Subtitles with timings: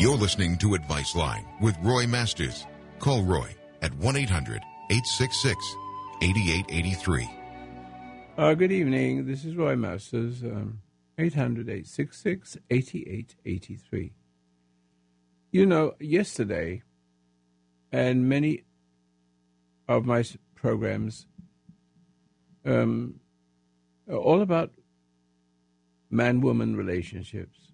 [0.00, 2.64] You're listening to Advice Line with Roy Masters.
[3.00, 5.76] Call Roy at 1 800 866
[6.22, 7.30] 8883.
[8.38, 9.26] Uh, good evening.
[9.26, 10.80] This is Roy Masters, um,
[11.18, 14.14] 800 866 8883.
[15.52, 16.80] You know, yesterday,
[17.92, 18.62] and many
[19.86, 21.26] of my programs
[22.64, 23.20] um,
[24.08, 24.70] are all about
[26.08, 27.69] man woman relationships.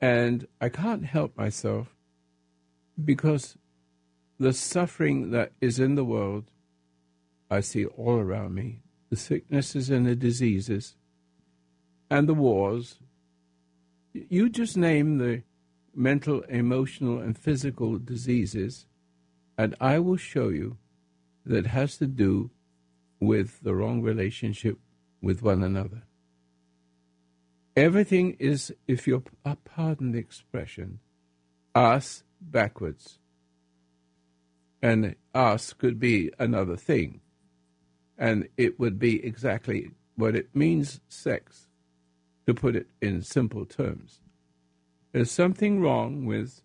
[0.00, 1.96] And I can't help myself
[3.02, 3.56] because
[4.38, 6.50] the suffering that is in the world,
[7.50, 10.96] I see all around me the sicknesses and the diseases
[12.10, 12.98] and the wars.
[14.12, 15.42] You just name the
[15.94, 18.86] mental, emotional, and physical diseases,
[19.56, 20.76] and I will show you
[21.44, 22.50] that has to do
[23.20, 24.78] with the wrong relationship
[25.22, 26.02] with one another.
[27.76, 30.98] Everything is, if you'll uh, pardon the expression,
[31.74, 33.18] us backwards.
[34.80, 37.20] And us could be another thing.
[38.16, 41.68] And it would be exactly what it means sex,
[42.46, 44.20] to put it in simple terms.
[45.12, 46.62] There's something wrong with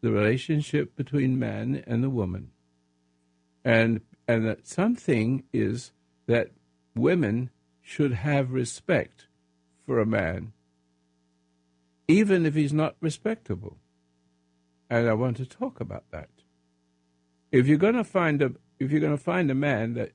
[0.00, 2.52] the relationship between man and the woman.
[3.64, 5.92] And and that something is
[6.26, 6.52] that
[6.94, 7.50] women
[7.82, 9.26] should have respect
[9.90, 10.52] for a man,
[12.06, 13.76] even if he's not respectable.
[14.88, 16.28] And I want to talk about that.
[17.50, 20.12] If you're going to find a if you're going to find a man that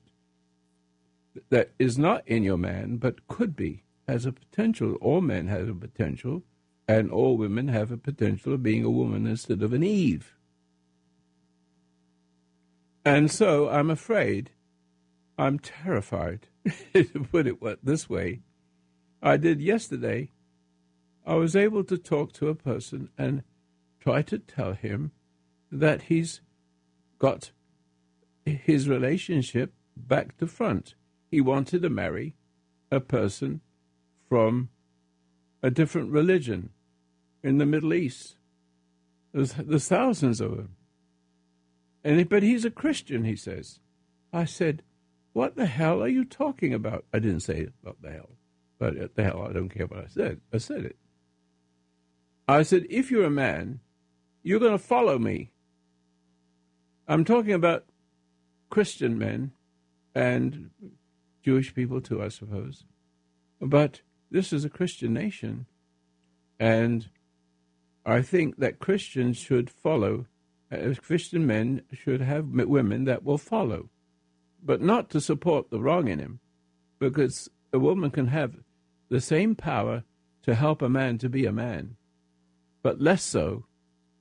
[1.50, 5.68] that is not in your man but could be has a potential, all men have
[5.68, 6.42] a potential,
[6.88, 10.34] and all women have a potential of being a woman instead of an Eve.
[13.04, 14.52] And so I'm afraid,
[15.36, 16.48] I'm terrified,
[16.94, 18.40] to put it this way.
[19.26, 20.30] I did yesterday.
[21.26, 23.42] I was able to talk to a person and
[23.98, 25.10] try to tell him
[25.72, 26.40] that he's
[27.18, 27.50] got
[28.44, 30.94] his relationship back to front.
[31.28, 32.36] He wanted to marry
[32.92, 33.62] a person
[34.28, 34.68] from
[35.60, 36.70] a different religion
[37.42, 38.36] in the Middle East.
[39.32, 40.76] There's, there's thousands of them.
[42.04, 43.80] And but he's a Christian, he says.
[44.32, 44.84] I said,
[45.32, 48.30] "What the hell are you talking about?" I didn't say what the hell,
[48.78, 50.40] but at the hell, I don't care what I said.
[50.52, 50.96] I said it.
[52.48, 53.80] I said, "If you're a man,
[54.42, 55.50] you're going to follow me."
[57.08, 57.86] I'm talking about
[58.70, 59.52] Christian men
[60.14, 60.70] and
[61.42, 62.84] Jewish people too, I suppose.
[63.60, 65.66] But this is a Christian nation,
[66.58, 67.08] and
[68.04, 70.26] I think that Christians should follow,
[70.70, 73.88] as Christian men should have women that will follow,
[74.62, 76.40] but not to support the wrong in him,
[76.98, 78.56] because a woman can have
[79.08, 80.04] the same power
[80.42, 81.96] to help a man to be a man,
[82.82, 83.64] but less so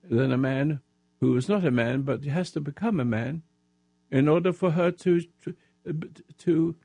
[0.03, 0.81] than a man
[1.19, 3.41] who is not a man but has to become a man
[4.12, 5.56] in order for her to to,
[6.38, 6.75] to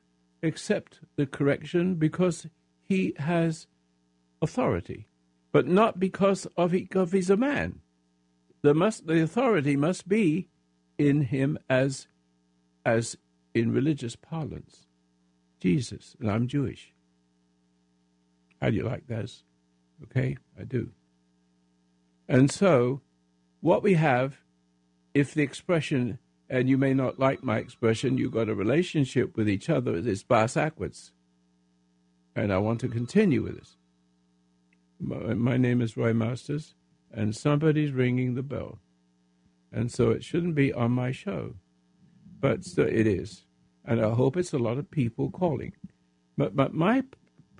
[0.43, 2.47] accept the correction because
[2.81, 3.67] he has
[4.41, 5.07] authority,
[5.51, 7.81] but not because of of he's a man.
[8.61, 10.49] The must the authority must be
[10.97, 12.07] in him as
[12.85, 13.17] as
[13.53, 14.87] in religious parlance.
[15.59, 16.90] Jesus, and I'm Jewish.
[18.61, 19.43] How do you like this?
[20.03, 20.91] Okay, I do.
[22.27, 23.01] And so,
[23.59, 24.37] what we have,
[25.13, 29.49] if the expression, and you may not like my expression, you've got a relationship with
[29.49, 31.11] each other, is bass backwards.
[32.35, 33.77] And I want to continue with this.
[34.99, 36.75] My, my name is Roy Masters,
[37.11, 38.79] and somebody's ringing the bell.
[39.71, 41.55] And so it shouldn't be on my show,
[42.39, 43.45] but it is.
[43.85, 45.73] And I hope it's a lot of people calling.
[46.37, 47.03] But, but my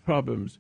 [0.06, 0.60] problems,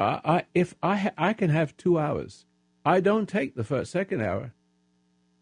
[0.00, 2.46] I, I, if I, ha- I can have two hours,
[2.84, 4.52] I don't take the first, second hour.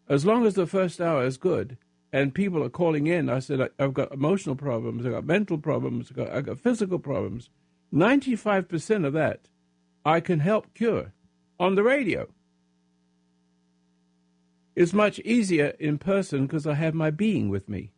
[0.09, 1.77] As long as the first hour is good,
[2.13, 6.09] and people are calling in, I said, I've got emotional problems, I've got mental problems,
[6.11, 7.49] I've got, I've got physical problems.
[7.93, 9.41] 95% of that
[10.05, 11.13] I can help cure
[11.59, 12.27] on the radio.
[14.75, 17.91] It's much easier in person because I have my being with me.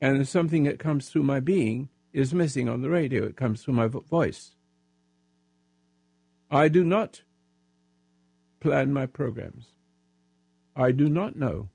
[0.00, 3.24] and something that comes through my being is missing on the radio.
[3.24, 4.55] It comes through my vo- voice.
[6.50, 7.22] I do not
[8.60, 9.68] plan my programs.
[10.74, 11.68] I do not know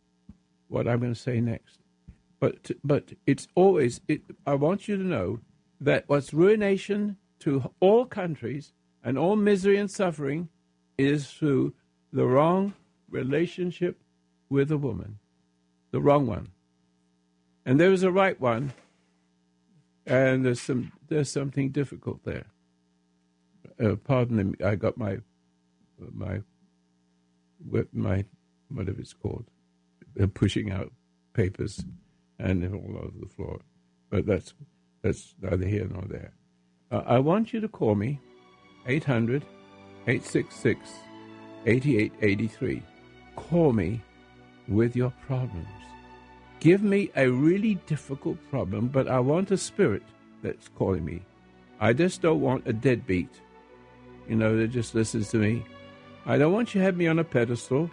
[0.67, 1.79] what I'm going to say next.
[2.39, 5.39] But but it's always it, I want you to know
[5.79, 8.73] that what's ruination to all countries
[9.03, 10.49] and all misery and suffering
[10.97, 11.73] is through
[12.13, 12.73] the wrong
[13.09, 14.01] relationship
[14.49, 15.19] with a woman,
[15.91, 16.49] the wrong one.
[17.65, 18.73] And there is a right one,
[20.05, 22.45] and there's some there's something difficult there.
[23.81, 25.17] Uh, pardon me, I got my
[26.13, 26.41] my
[27.93, 28.25] my
[28.69, 29.45] whatever it's called,
[30.21, 30.91] uh, pushing out
[31.33, 31.83] papers
[32.39, 33.61] and all over the floor.
[34.09, 34.53] But that's
[35.01, 36.33] that's neither here nor there.
[36.91, 38.19] Uh, I want you to call me
[38.87, 39.43] 800
[40.07, 40.89] 866
[41.65, 42.83] 8883.
[43.35, 44.01] Call me
[44.67, 45.67] with your problems.
[46.59, 50.03] Give me a really difficult problem, but I want a spirit
[50.43, 51.23] that's calling me.
[51.79, 53.41] I just don't want a deadbeat,
[54.31, 55.61] you know, that just listens to me.
[56.25, 57.91] I don't want you to have me on a pedestal.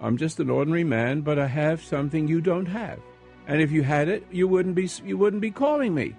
[0.00, 2.98] I'm just an ordinary man, but I have something you don't have.
[3.46, 6.16] And if you had it, you wouldn't be you wouldn't be calling me.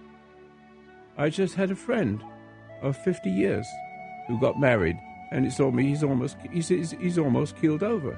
[1.18, 2.24] I just had a friend
[2.82, 3.68] of 50 years
[4.30, 4.96] who got married,
[5.32, 8.18] and told me he's almost he's, he's, he's almost keeled over.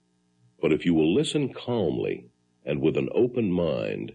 [0.61, 2.27] But if you will listen calmly
[2.65, 4.13] and with an open mind,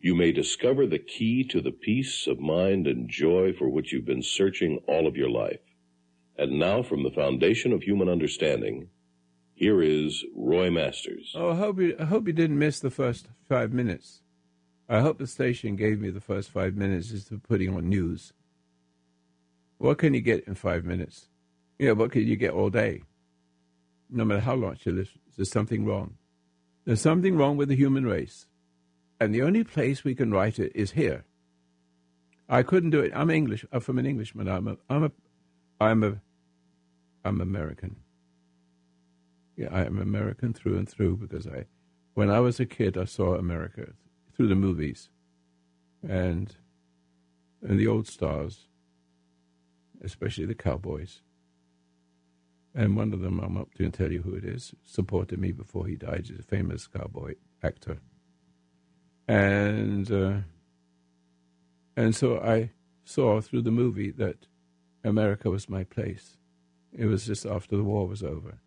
[0.00, 4.04] you may discover the key to the peace of mind and joy for which you've
[4.04, 5.60] been searching all of your life.
[6.36, 8.88] And now, from the foundation of human understanding,
[9.54, 11.32] here is Roy Masters.
[11.36, 14.22] Oh, I hope you, I hope you didn't miss the first five minutes.
[14.88, 18.32] I hope the station gave me the first five minutes just for putting on news.
[19.78, 21.28] What can you get in five minutes?
[21.78, 23.02] You know, what can you get all day?
[24.12, 26.16] No matter how long you listen, there's something wrong.
[26.84, 28.46] There's something wrong with the human race.
[29.18, 31.24] And the only place we can write it is here.
[32.48, 33.12] I couldn't do it.
[33.14, 33.64] I'm English.
[33.72, 34.48] I'm from an Englishman.
[34.48, 35.12] I'm a, I'm a,
[35.80, 36.20] I'm a,
[37.24, 37.96] I'm American.
[39.56, 41.64] Yeah, I am American through and through because I,
[42.14, 43.92] when I was a kid, I saw America
[44.34, 45.08] through the movies,
[46.06, 46.54] and,
[47.62, 48.66] and the old stars,
[50.02, 51.20] especially the cowboys.
[52.74, 55.52] And one of them, I'm up to and tell you who it is, supported me
[55.52, 56.26] before he died.
[56.28, 57.98] He's a famous cowboy actor.
[59.28, 60.38] And uh,
[61.96, 62.70] and so I
[63.04, 64.46] saw through the movie that
[65.04, 66.36] America was my place.
[66.92, 68.58] It was just after the war was over.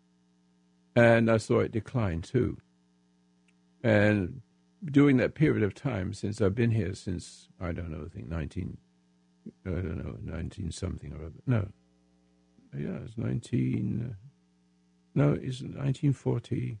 [0.94, 2.58] And I saw it decline too.
[3.82, 4.40] And
[4.84, 8.28] during that period of time, since I've been here since, I don't know, I think
[8.28, 8.76] 19,
[9.66, 11.34] I don't know, 19 something or other.
[11.46, 11.68] No.
[12.76, 14.16] Yeah, it's 19,
[15.14, 16.78] no, it's 1947.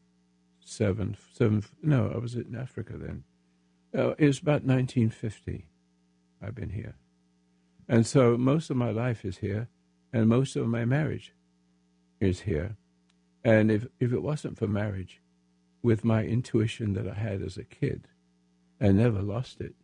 [1.32, 3.24] Seven, no, I was in Africa then.
[3.96, 5.66] Uh, it was about 1950
[6.42, 6.96] I've been here.
[7.88, 9.68] And so most of my life is here,
[10.12, 11.32] and most of my marriage
[12.20, 12.76] is here.
[13.44, 15.22] And if, if it wasn't for marriage,
[15.82, 18.08] with my intuition that I had as a kid,
[18.80, 19.76] I never lost it.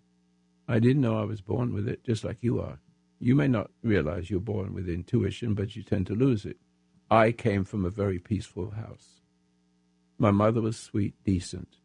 [0.66, 2.80] I didn't know I was born with it, just like you are.
[3.24, 6.56] You may not realize you're born with intuition, but you tend to lose it.
[7.08, 9.20] I came from a very peaceful house.
[10.18, 11.76] My mother was sweet, decent.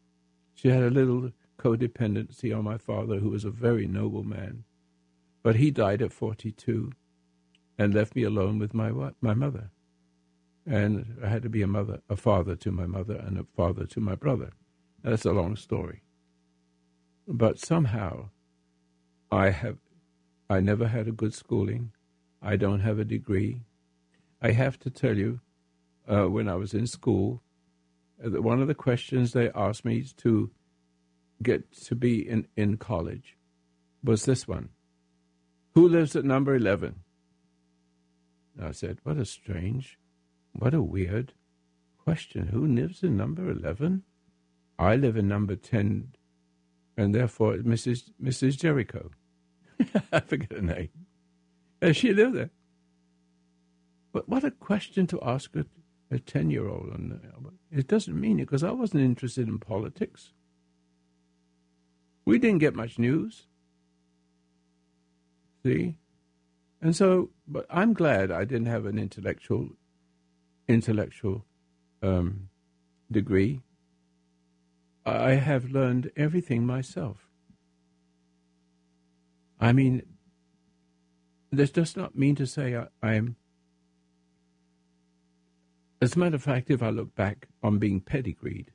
[0.54, 4.64] She had a little codependency on my father, who was a very noble man.
[5.44, 6.90] But he died at 42
[7.78, 8.90] and left me alone with my,
[9.20, 9.70] my mother.
[10.66, 13.86] And I had to be a mother, a father to my mother, and a father
[13.86, 14.50] to my brother.
[15.04, 16.02] That's a long story.
[17.28, 18.30] But somehow,
[19.30, 19.76] I have,
[20.50, 21.92] I never had a good schooling.
[22.40, 23.62] I don't have a degree.
[24.40, 25.40] I have to tell you,
[26.08, 27.42] uh, when I was in school,
[28.24, 30.50] uh, one of the questions they asked me to
[31.42, 33.36] get to be in, in college
[34.02, 34.70] was this one
[35.74, 37.00] Who lives at number 11?
[38.60, 39.98] I said, What a strange,
[40.52, 41.34] what a weird
[41.98, 42.48] question.
[42.48, 44.02] Who lives in number 11?
[44.78, 46.14] I live in number 10,
[46.96, 48.10] and therefore Mrs.
[48.22, 48.56] Mrs.
[48.56, 49.10] Jericho.
[50.12, 50.90] I forget her name.
[51.80, 52.50] And she lived there.
[54.12, 55.66] But what a question to ask a,
[56.10, 56.92] a 10 year old.
[57.70, 60.32] It doesn't mean it because I wasn't interested in politics.
[62.24, 63.46] We didn't get much news.
[65.64, 65.96] See?
[66.80, 69.70] And so, but I'm glad I didn't have an intellectual,
[70.68, 71.44] intellectual
[72.02, 72.48] um,
[73.10, 73.62] degree.
[75.04, 77.27] I have learned everything myself.
[79.60, 80.02] I mean,
[81.50, 83.36] this does not mean to say I, am.
[86.00, 88.70] As a matter of fact, if I look back on being pedigreed,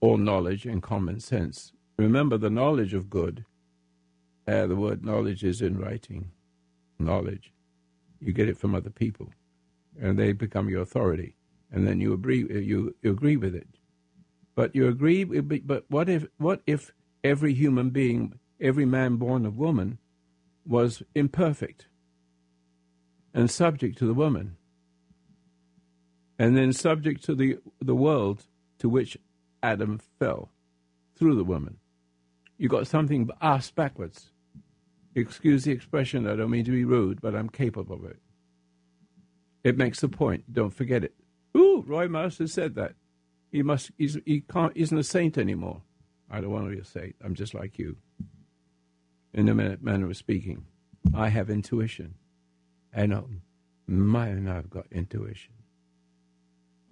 [0.00, 3.44] all knowledge and common sense, remember the knowledge of good.
[4.46, 6.30] Uh, the word knowledge is in writing.
[6.98, 7.52] Knowledge.
[8.20, 9.32] You get it from other people,
[10.00, 11.34] and they become your authority,
[11.72, 12.38] and then you agree.
[12.38, 13.68] You, you agree with it.
[14.54, 15.24] But you agree.
[15.24, 16.26] But what if?
[16.38, 16.92] What if
[17.24, 19.98] every human being, every man born of woman,
[20.64, 21.86] was imperfect
[23.34, 24.56] and subject to the woman,
[26.38, 28.44] and then subject to the, the world
[28.78, 29.18] to which
[29.62, 30.50] Adam fell
[31.16, 31.78] through the woman.
[32.58, 34.30] You got something ass backwards.
[35.14, 38.18] Excuse the expression, I don't mean to be rude, but I'm capable of it.
[39.64, 40.52] It makes the point.
[40.52, 41.14] Don't forget it.
[41.56, 42.94] Ooh, Roy Masters said that.
[43.50, 43.90] He must.
[43.98, 44.72] He's, he can't.
[44.74, 45.82] Isn't a saint anymore.
[46.30, 47.14] I don't want to be a saint.
[47.22, 47.96] I'm just like you
[49.34, 50.66] in a manner of speaking.
[51.14, 52.14] I have intuition.
[52.92, 53.42] And um,
[53.86, 55.54] man, I've got intuition.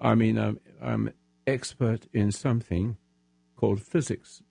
[0.00, 1.12] I mean, I'm, I'm
[1.46, 2.96] expert in something
[3.56, 4.42] called physics.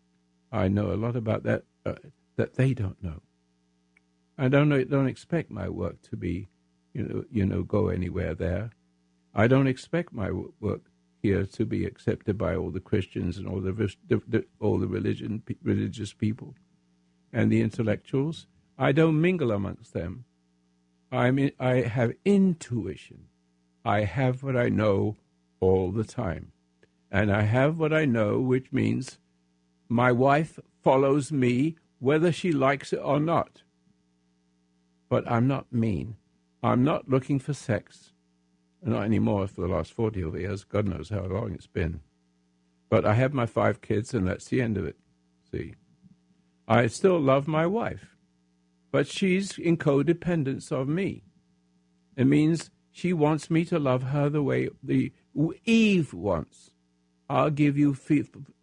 [0.52, 1.96] I know a lot about that uh,
[2.36, 3.22] that they don't know.
[4.38, 6.48] I don't know, don't expect my work to be,
[6.94, 8.72] you know, you know, go anywhere there.
[9.34, 10.84] I don't expect my work
[11.22, 16.14] here to be accepted by all the Christians and all the all the religion religious
[16.14, 16.56] people
[17.32, 18.48] and the intellectuals.
[18.78, 20.26] I don't mingle amongst them.
[21.12, 23.26] I mean, I have intuition.
[23.84, 25.18] I have what I know
[25.60, 26.52] all the time.
[27.12, 29.18] And I have what I know, which means
[29.88, 33.64] my wife follows me whether she likes it or not.
[35.10, 36.16] But I'm not mean.
[36.62, 38.12] I'm not looking for sex.
[38.82, 40.64] Not anymore for the last 40 years.
[40.64, 42.02] God knows how long it's been.
[42.90, 44.98] But I have my five kids, and that's the end of it.
[45.52, 45.74] See?
[46.72, 48.16] I still love my wife,
[48.92, 51.24] but she's in codependence of me.
[52.16, 55.12] It means she wants me to love her the way the
[55.66, 56.70] Eve wants.
[57.28, 57.98] I'll give you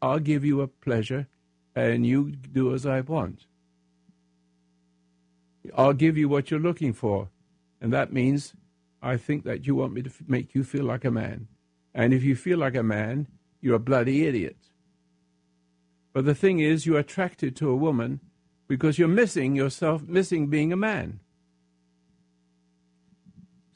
[0.00, 1.26] I'll give you a pleasure,
[1.74, 3.46] and you do as I want.
[5.76, 7.28] I'll give you what you're looking for,
[7.80, 8.54] and that means
[9.02, 11.48] I think that you want me to make you feel like a man,
[11.92, 13.26] and if you feel like a man,
[13.60, 14.58] you're a bloody idiot.
[16.16, 18.20] But the thing is, you're attracted to a woman
[18.68, 21.20] because you're missing yourself, missing being a man.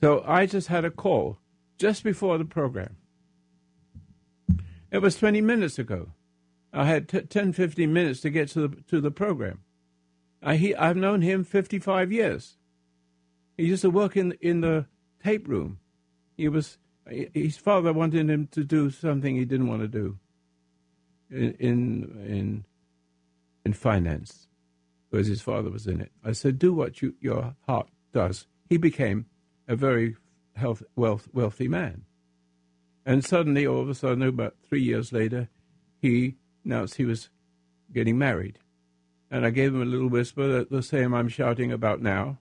[0.01, 1.37] So I just had a call
[1.77, 2.97] just before the program.
[4.91, 6.13] It was 20 minutes ago.
[6.73, 9.61] I had t- 10, 15 minutes to get to the, to the program.
[10.43, 12.57] I, he, I've known him 55 years.
[13.59, 14.87] He used to work in, in the
[15.23, 15.79] tape room.
[16.39, 20.19] He was, his father wanted him to do something he didn't want to do
[21.31, 22.65] in in
[23.65, 24.49] in finance
[25.11, 26.13] because his father was in it.
[26.25, 29.27] I said, "Do what you, your heart does." He became
[29.67, 30.17] a very
[30.55, 32.05] health, wealth, wealthy man,
[33.05, 35.49] and suddenly, all of a sudden, about three years later,
[36.01, 37.31] he announced he was
[37.93, 38.59] getting married,
[39.31, 42.39] and I gave him a little whisper, the same I'm shouting about now,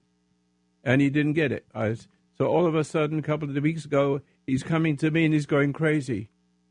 [0.83, 1.65] and he didn't get it.
[1.73, 1.95] I,
[2.37, 5.33] so all of a sudden, a couple of weeks ago, he's coming to me and
[5.33, 6.29] he's going crazy.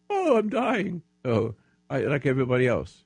[0.09, 1.03] Oh, I'm dying.
[1.25, 1.55] Oh,
[1.91, 3.05] I, like everybody else.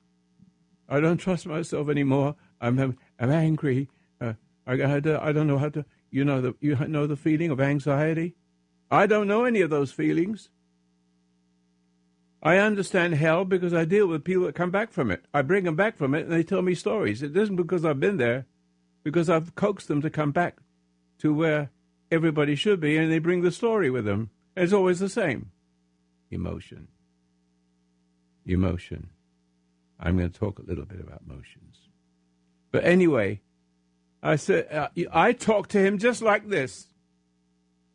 [0.89, 2.35] I don't trust myself anymore.
[2.59, 3.89] I'm I'm angry.
[4.19, 4.33] Uh,
[4.67, 5.85] I, I, I don't know how to.
[6.11, 8.35] You know the you know the feeling of anxiety.
[8.91, 10.49] I don't know any of those feelings.
[12.43, 15.25] I understand hell because I deal with people that come back from it.
[15.33, 17.23] I bring them back from it, and they tell me stories.
[17.23, 18.45] It isn't because I've been there,
[19.01, 20.57] because I've coaxed them to come back
[21.19, 21.71] to where
[22.11, 24.29] everybody should be, and they bring the story with them.
[24.57, 25.51] It's always the same
[26.29, 26.89] emotion
[28.45, 29.09] emotion.
[29.99, 31.77] I'm going to talk a little bit about motions.
[32.71, 33.41] But anyway,
[34.21, 36.87] I said, uh, I talked to him just like this.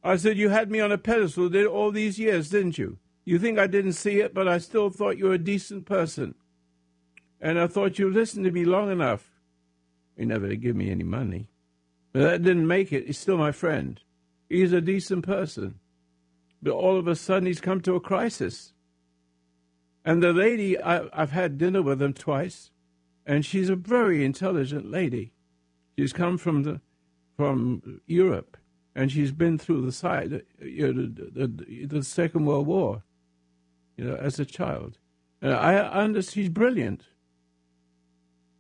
[0.02, 2.98] I said, You had me on a pedestal did all these years, didn't you?
[3.24, 6.34] You think I didn't see it, but I still thought you were a decent person.
[7.40, 9.30] And I thought you listened to me long enough.
[10.16, 11.48] He never give me any money.
[12.12, 13.06] But that didn't make it.
[13.06, 14.00] He's still my friend.
[14.48, 15.78] He's a decent person.
[16.62, 18.72] But all of a sudden, he's come to a crisis.
[20.08, 22.70] And the lady, I, have had dinner with them twice,
[23.26, 25.34] and she's a very intelligent lady.
[25.98, 26.80] She's come from the
[27.36, 28.56] from Europe,
[28.94, 33.02] and she's been through the side, you know, the, the, the Second World War,
[33.98, 34.96] you know, as a child.
[35.42, 37.04] And I understand she's brilliant,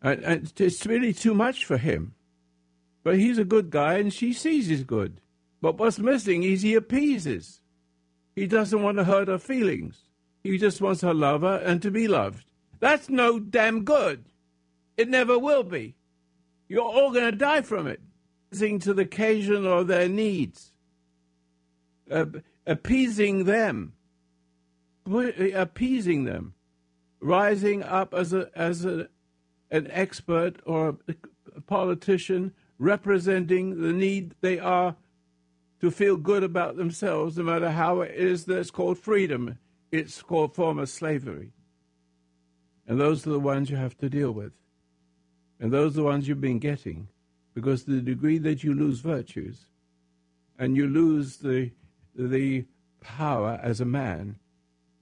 [0.02, 2.12] and, and it's really too much for him.
[3.02, 5.22] But he's a good guy, and she sees he's good.
[5.62, 7.62] But what's missing is he appeases.
[8.36, 10.07] He doesn't want to hurt her feelings.
[10.42, 11.14] He just wants her
[11.64, 12.44] and to be loved.
[12.80, 14.24] That's no damn good.
[14.96, 15.94] It never will be.
[16.68, 18.00] You're all going to die from it
[18.80, 20.72] to the occasion or their needs,
[22.10, 22.26] uh,
[22.66, 23.92] appeasing them,
[25.06, 26.54] appeasing them,
[27.20, 29.08] rising up as a as a,
[29.70, 30.96] an expert or
[31.56, 34.96] a politician representing the need they are
[35.80, 39.58] to feel good about themselves, no matter how it is that's called freedom.
[39.90, 41.52] It's called form of slavery.
[42.86, 44.52] And those are the ones you have to deal with.
[45.60, 47.08] And those are the ones you've been getting
[47.54, 49.66] because the degree that you lose virtues
[50.58, 51.72] and you lose the,
[52.14, 52.64] the
[53.00, 54.36] power as a man,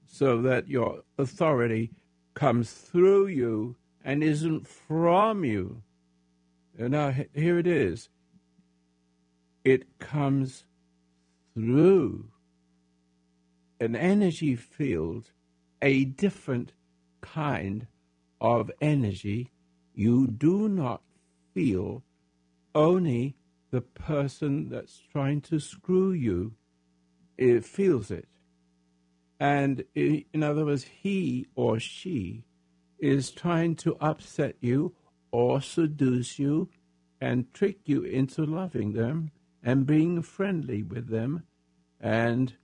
[0.06, 1.90] so that your authority
[2.34, 5.82] comes through you and isn't from you.
[6.78, 8.08] And now here it is.
[9.64, 10.64] It comes
[11.54, 12.30] through
[13.80, 15.30] an energy field,
[15.83, 16.73] a different
[17.21, 17.87] kind
[18.40, 19.50] of energy
[19.95, 21.02] you do not
[21.54, 22.02] feel
[22.75, 23.35] only
[23.71, 26.54] the person that's trying to screw you
[27.38, 28.26] it feels it.
[29.38, 32.45] And eh, in other words, he or she
[32.99, 34.95] is trying to upset you
[35.30, 36.71] or seduce you
[37.21, 39.30] and trick you into loving them
[39.62, 41.42] and being friendly with them.
[42.00, 42.54] And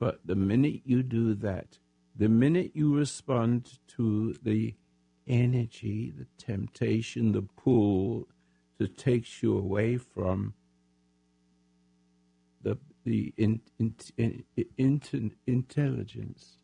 [0.00, 1.78] but the minute you do that,
[2.16, 4.74] the minute you respond to the
[5.28, 8.26] energy, the temptation, the pull,
[8.78, 10.54] that takes you away from
[12.62, 14.44] the the in, in, in,
[14.78, 16.56] in, intelligence.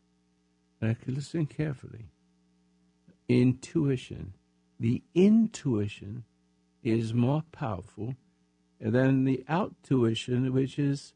[0.81, 2.05] Can listen carefully.
[3.29, 4.33] Intuition.
[4.79, 6.23] The intuition
[6.83, 8.15] is more powerful
[8.79, 11.13] than the outtuition, which is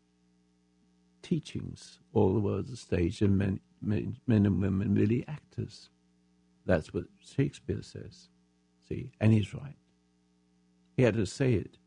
[1.22, 5.90] teachings all the stage, and men, men, men and women really actors.
[6.66, 8.30] That's what Shakespeare says.
[8.88, 9.76] See, and he's right.
[10.98, 11.78] He had to say it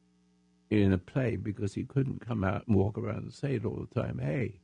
[0.70, 3.86] in a play because he couldn't come out and walk around and say it all
[3.88, 4.18] the time.
[4.18, 4.60] Hey,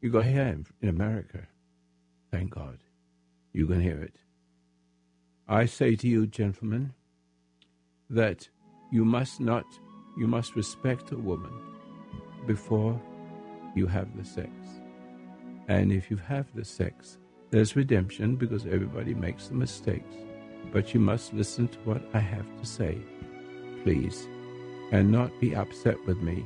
[0.00, 1.46] you go here in America.
[2.30, 2.78] Thank God.
[3.52, 4.16] You can hear it.
[5.48, 6.92] I say to you, gentlemen,
[8.10, 8.48] that
[8.90, 9.64] you must not,
[10.18, 11.52] you must respect a woman
[12.46, 13.00] before
[13.76, 14.50] you have the sex.
[15.68, 17.18] And if you have the sex,
[17.50, 20.14] there's redemption because everybody makes the mistakes.
[20.72, 22.98] But you must listen to what I have to say
[23.86, 24.26] please,
[24.90, 26.44] and not be upset with me,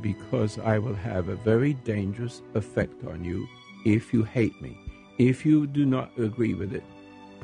[0.00, 3.46] because I will have a very dangerous effect on you
[3.84, 4.76] if you hate me.
[5.16, 6.82] If you do not agree with it,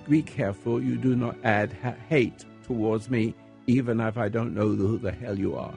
[0.08, 3.32] be careful you do not add ha- hate towards me,
[3.68, 5.74] even if I don't know who the hell you are,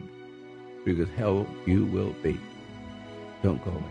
[0.83, 2.39] because hell you will be.
[3.43, 3.83] Don't go away.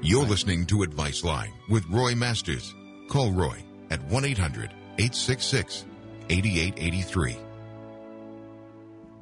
[0.00, 2.74] You're listening to Advice Line with Roy Masters.
[3.08, 5.86] Call Roy at 1 800 866
[6.30, 7.36] 8883.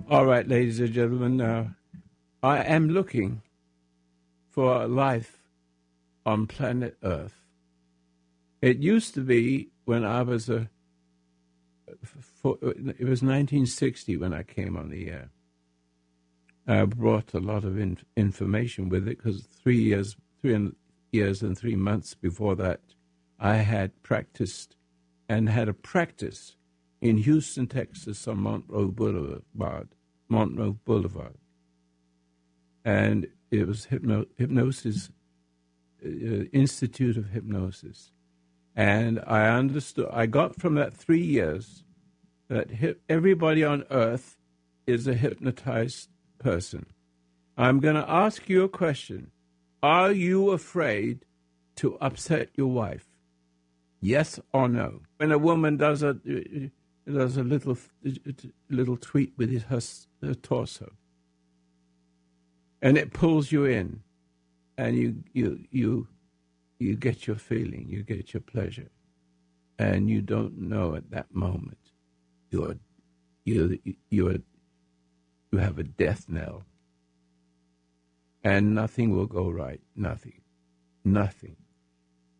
[0.08, 1.68] All right, ladies and gentlemen, uh,
[2.42, 3.42] I am looking
[4.50, 5.38] for life
[6.24, 7.34] on planet Earth.
[8.62, 10.68] It used to be when I was a.
[12.12, 15.30] For, it was 1960 when I came on the air.
[16.66, 20.70] I brought a lot of in, information with it because three years, three
[21.12, 22.80] years and three months before that,
[23.38, 24.76] I had practiced
[25.28, 26.56] and had a practice
[27.00, 29.88] in Houston, Texas, on Montrose Boulevard,
[30.28, 31.36] Montrose Boulevard,
[32.84, 35.10] and it was hypno- hypnosis
[36.04, 36.08] uh,
[36.52, 38.12] Institute of Hypnosis,
[38.74, 40.08] and I understood.
[40.12, 41.84] I got from that three years
[42.48, 44.36] that hi- everybody on earth
[44.86, 46.86] is a hypnotized person.
[47.56, 49.30] I'm going to ask you a question.
[49.82, 51.24] Are you afraid
[51.76, 53.06] to upset your wife?
[54.00, 55.00] Yes or no?
[55.18, 56.16] When a woman does a
[57.06, 57.78] there's a little
[58.68, 59.80] little tweet with his, her,
[60.26, 60.92] her torso,
[62.82, 64.00] and it pulls you in,
[64.76, 66.08] and you you you
[66.78, 68.90] you get your feeling, you get your pleasure,
[69.78, 71.78] and you don't know at that moment
[72.50, 72.76] you're
[73.44, 73.78] you
[74.10, 74.38] you're
[75.50, 76.64] you have a death knell,
[78.42, 80.40] and nothing will go right, nothing,
[81.04, 81.56] nothing,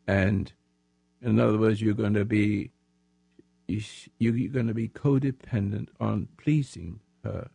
[0.06, 0.52] and
[1.22, 2.70] in other words, you're going to be
[3.66, 7.48] you're going to be codependent on pleasing her,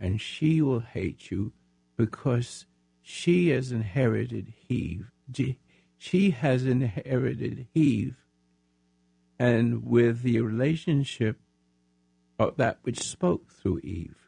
[0.00, 1.52] and she will hate you
[1.96, 2.66] because
[3.02, 5.10] she has inherited Eve.
[5.98, 8.16] She has inherited Eve,
[9.38, 11.38] and with the relationship
[12.38, 14.21] of that which spoke through Eve,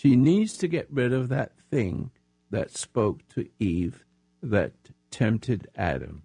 [0.00, 2.12] she needs to get rid of that thing
[2.52, 4.04] that spoke to Eve
[4.40, 4.72] that
[5.10, 6.22] tempted Adam.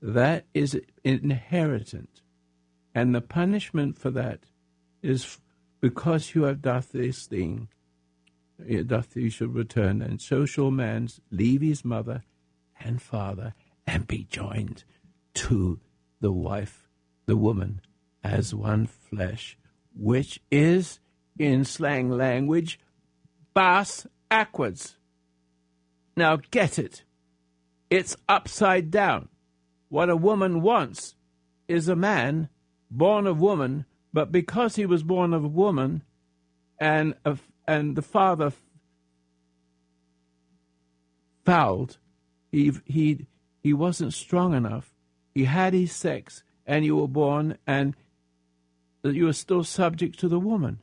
[0.00, 2.22] That is inheritant.
[2.94, 4.44] And the punishment for that
[5.02, 5.40] is
[5.80, 7.66] because you have done this thing,
[8.64, 12.22] it doth you shall return, and so shall man leave his mother
[12.78, 13.54] and father
[13.88, 14.84] and be joined
[15.34, 15.80] to
[16.20, 16.88] the wife,
[17.26, 17.80] the woman,
[18.22, 19.58] as one flesh,
[19.96, 21.00] which is,
[21.36, 22.78] in slang language,
[23.54, 24.96] bass backwards.
[26.16, 27.04] Now get it.
[27.90, 29.28] It's upside down.
[29.88, 31.14] What a woman wants
[31.66, 32.48] is a man
[32.90, 36.02] born of woman, but because he was born of a woman,
[36.78, 37.14] and
[37.66, 38.52] and the father
[41.44, 41.98] fouled,
[42.52, 43.26] he he
[43.62, 44.94] he wasn't strong enough.
[45.34, 47.94] He had his sex, and you were born, and
[49.02, 50.80] you are still subject to the woman.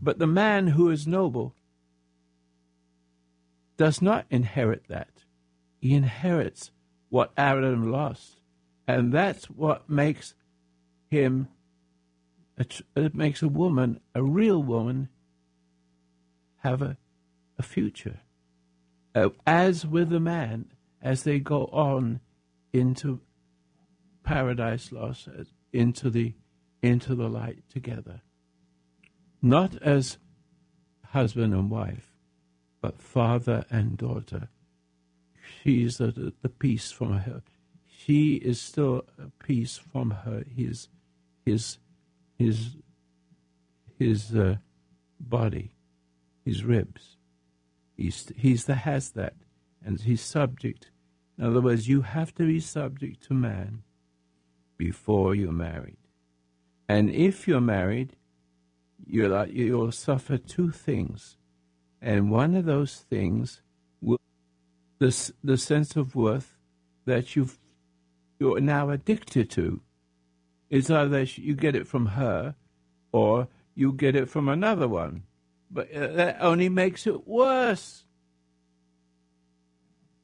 [0.00, 1.54] But the man who is noble
[3.76, 5.24] does not inherit that.
[5.80, 6.70] He inherits
[7.08, 8.36] what Adam lost.
[8.86, 10.34] And that's what makes
[11.10, 11.48] him,
[12.96, 15.08] it makes a woman, a real woman,
[16.58, 16.96] have a,
[17.58, 18.20] a future.
[19.14, 20.66] Uh, as with the man,
[21.02, 22.20] as they go on
[22.72, 23.20] into
[24.22, 25.28] paradise lost,
[25.72, 26.34] into the
[26.82, 28.22] into the light together.
[29.42, 30.18] Not as
[31.08, 32.12] husband and wife,
[32.80, 34.48] but father and daughter.
[35.62, 37.42] She's the, the piece from her.
[37.86, 40.44] She is still a peace from her.
[40.56, 40.88] His
[41.44, 41.78] his
[42.38, 42.76] his
[43.98, 44.56] his uh,
[45.18, 45.72] body,
[46.44, 47.16] his ribs.
[47.96, 49.34] He's he's the has that,
[49.84, 50.90] and he's subject.
[51.36, 53.82] In other words, you have to be subject to man
[54.76, 55.98] before you're married,
[56.88, 58.16] and if you're married,
[59.08, 61.36] like, you'll suffer two things,
[62.00, 63.62] and one of those things
[64.00, 64.18] will
[64.98, 66.56] the the sense of worth
[67.04, 67.48] that you
[68.38, 69.80] you're now addicted to
[70.72, 72.54] it's either you get it from her
[73.12, 75.24] or you get it from another one.
[75.70, 78.04] But uh, that only makes it worse.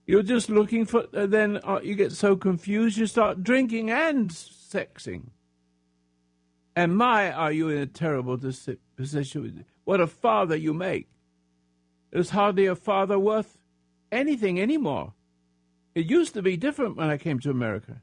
[0.07, 4.31] You're just looking for, uh, then uh, you get so confused you start drinking and
[4.31, 5.25] sexing.
[6.79, 9.64] And my, are you in a terrible position?
[9.83, 11.09] What a father you make.
[12.12, 13.59] There's hardly a father worth
[14.12, 15.14] anything anymore.
[15.97, 18.01] It used to be different when I came to America.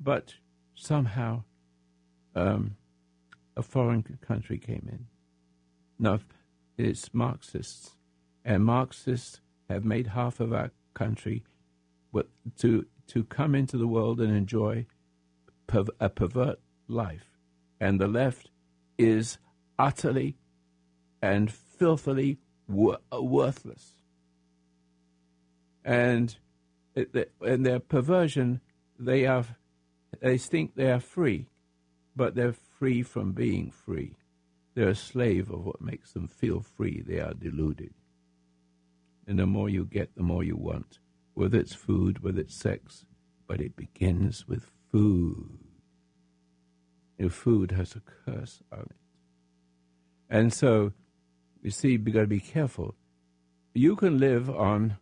[0.00, 0.34] But
[0.74, 1.44] somehow
[2.34, 2.74] um,
[3.56, 5.06] a foreign country came in.
[5.96, 6.18] Now,
[6.76, 7.94] it's Marxists,
[8.44, 11.44] and Marxists have made half of our country
[12.58, 14.86] to to come into the world and enjoy
[16.00, 17.29] a pervert life,
[17.80, 18.50] and the left
[18.98, 19.38] is
[19.78, 20.36] utterly
[21.22, 22.38] and filthily
[22.68, 23.92] wor- uh, worthless.
[25.84, 26.36] And
[26.96, 27.04] uh,
[27.42, 28.60] in their perversion,
[28.98, 29.44] they are
[30.20, 31.50] they think they are free
[32.20, 34.16] but they're free from being free.
[34.74, 37.02] They're a slave of what makes them feel free.
[37.06, 37.94] They are deluded.
[39.26, 40.98] And the more you get, the more you want,
[41.34, 43.04] whether it's food, whether it's sex,
[43.46, 45.59] but it begins with food.
[47.20, 48.96] Your food has a curse on it.
[50.28, 50.92] And so,
[51.62, 52.94] you see, you've got to be careful.
[53.74, 54.96] You can live on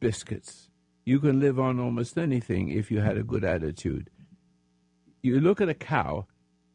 [0.00, 0.70] biscuits.
[1.04, 4.08] You can live on almost anything if you had a good attitude
[5.22, 6.26] you look at a cow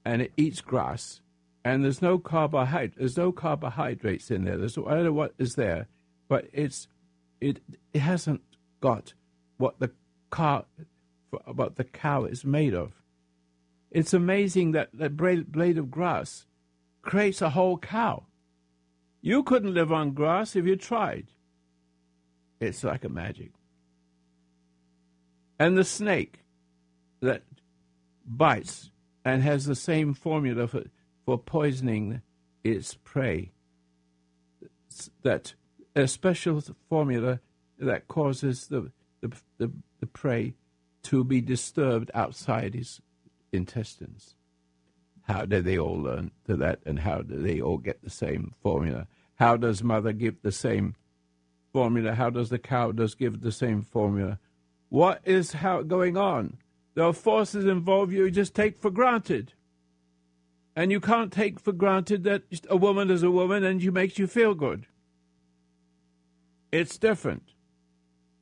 [0.06, 1.22] and it eats grass
[1.64, 5.56] and there's no carbohydrate there's no carbohydrates in there there's I don't know what is
[5.56, 5.88] there
[6.30, 6.88] but it's
[7.42, 7.60] it
[7.94, 8.42] it hasn't
[8.80, 9.14] got
[9.58, 9.92] what the
[10.30, 10.66] car
[11.54, 12.94] what the cow is made of
[13.92, 16.46] it's amazing that that blade of grass
[17.02, 18.26] creates a whole cow.
[19.22, 21.28] You couldn't live on grass if you tried.
[22.60, 23.52] It's like a magic.
[25.60, 26.40] And the snake
[27.22, 27.44] that
[28.26, 28.92] bites
[29.24, 30.84] and has the same formula for,
[31.26, 32.22] for poisoning
[32.64, 33.52] its prey.
[35.24, 35.54] That
[35.96, 37.40] a special formula
[37.80, 40.56] that causes the, the, the, the prey
[41.04, 43.02] to be disturbed outside his
[43.52, 44.36] intestines.
[45.24, 48.54] How did they all learn to that, and how do they all get the same
[48.62, 49.08] formula?
[49.36, 50.96] How does mother give the same
[51.74, 52.16] formula?
[52.16, 54.40] How does the cow does give the same formula?
[54.90, 56.58] What is how going on?
[56.96, 59.54] There are forces involved you just take for granted.
[60.76, 64.18] And you can't take for granted that a woman is a woman and she makes
[64.18, 64.86] you feel good.
[66.72, 67.52] It's different.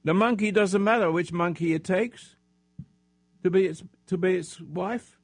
[0.04, 2.36] The monkey doesn't matter which monkey it takes
[3.44, 5.18] to be its to be its wife.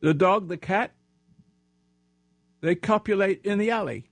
[0.00, 0.92] The dog, the cat,
[2.60, 4.10] they copulate in the alley.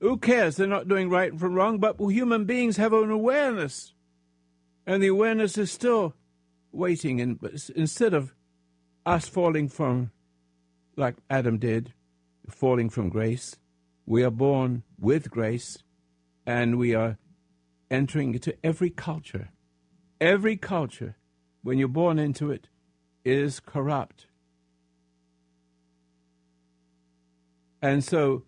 [0.00, 0.56] Who cares?
[0.56, 3.94] They're not doing right from wrong, but human beings have an awareness.
[4.86, 6.14] And the awareness is still
[6.72, 7.20] waiting.
[7.20, 7.38] And
[7.74, 8.34] instead of
[9.04, 10.10] us falling from,
[10.96, 11.94] like Adam did,
[12.50, 13.56] falling from grace.
[14.06, 15.78] We are born with grace,
[16.46, 17.18] and we are
[17.90, 19.50] entering into every culture.
[20.20, 21.16] Every culture,
[21.62, 22.68] when you're born into it,
[23.24, 24.26] is corrupt.
[27.82, 28.44] And so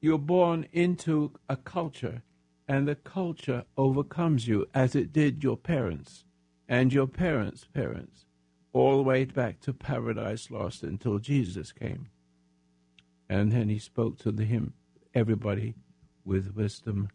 [0.00, 2.22] you're born into a culture,
[2.66, 6.24] and the culture overcomes you as it did your parents
[6.68, 8.26] and your parents' parents
[8.72, 12.08] all the way back to Paradise Lost until Jesus came.
[13.28, 14.74] And then he spoke to the him
[15.14, 15.74] everybody
[16.24, 17.08] with wisdom,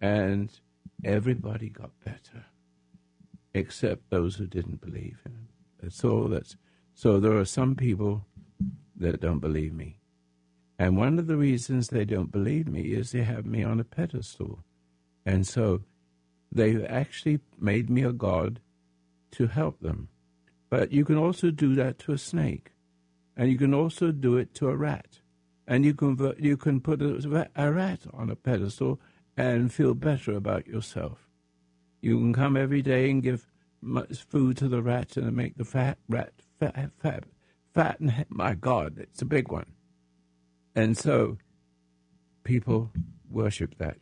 [0.00, 0.60] and
[1.04, 2.46] everybody got better,
[3.54, 5.48] except those who didn't believe him.
[5.88, 6.56] So that's
[6.94, 8.26] so there are some people
[8.96, 9.98] that don't believe me.
[10.78, 13.84] And one of the reasons they don't believe me is they have me on a
[13.84, 14.60] pedestal.
[15.24, 15.82] And so
[16.50, 18.60] they've actually made me a god
[19.32, 20.08] to help them.
[20.70, 22.72] But you can also do that to a snake,
[23.36, 25.20] and you can also do it to a rat,
[25.68, 29.00] and you can you can put a, a rat on a pedestal
[29.36, 31.28] and feel better about yourself.
[32.04, 33.46] You can come every day and give
[34.28, 37.24] food to the rat and make the fat rat fat fat
[37.72, 39.72] fat and my God, it's a big one.
[40.74, 41.38] And so
[42.42, 42.90] people
[43.30, 43.96] worship that.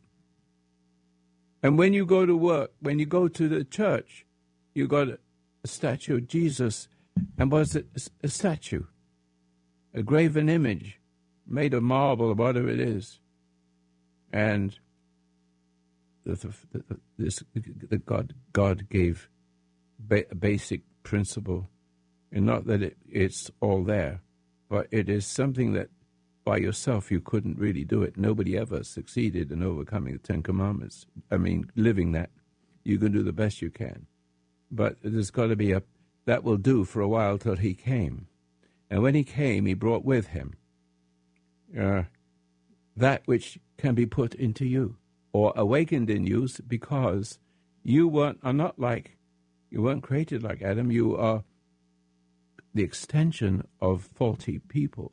[1.62, 4.26] And when you go to work, when you go to the church,
[4.74, 5.18] you got a
[5.64, 6.88] statue of Jesus,
[7.38, 7.86] and was it
[8.20, 8.82] a statue,
[9.94, 10.98] a graven image,
[11.46, 13.20] made of marble or whatever it is,
[14.32, 14.80] and
[16.24, 16.34] the,
[16.72, 17.42] the, this
[18.06, 19.28] God God gave
[19.98, 21.68] ba- a basic principle,
[22.30, 24.20] and not that it, it's all there,
[24.68, 25.88] but it is something that
[26.44, 28.16] by yourself you couldn't really do it.
[28.16, 31.06] Nobody ever succeeded in overcoming the Ten Commandments.
[31.30, 32.30] I mean, living that,
[32.84, 34.06] you can do the best you can
[34.72, 35.82] but there's got to be a
[36.24, 38.26] that will do for a while till he came.
[38.88, 40.54] And when he came, he brought with him
[41.78, 42.04] uh,
[42.96, 44.96] that which can be put into you
[45.32, 47.38] or awakened in you because
[47.82, 49.16] you weren't are not like
[49.70, 50.90] you weren't created like Adam.
[50.90, 51.44] You are
[52.74, 55.12] the extension of faulty people.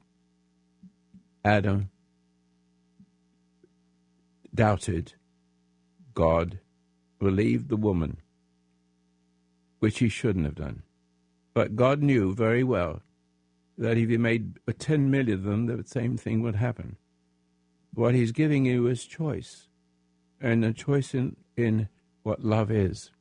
[1.43, 1.89] Adam
[4.53, 5.13] doubted
[6.13, 6.60] God,
[7.17, 8.17] believed the woman
[9.79, 10.84] which he shouldn't have done.
[11.53, 13.01] But God knew very well
[13.77, 16.97] that if he made 10 million of them, the same thing would happen.
[17.93, 19.68] What he's giving you is choice,
[20.41, 21.89] and a choice in, in
[22.23, 23.12] what love is.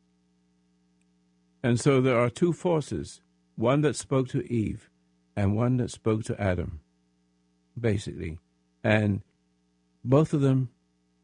[1.63, 3.21] And so there are two forces
[3.57, 4.89] one that spoke to Eve,
[5.35, 6.81] and one that spoke to Adam,
[7.79, 8.39] basically.
[8.85, 9.23] And
[10.05, 10.71] both of them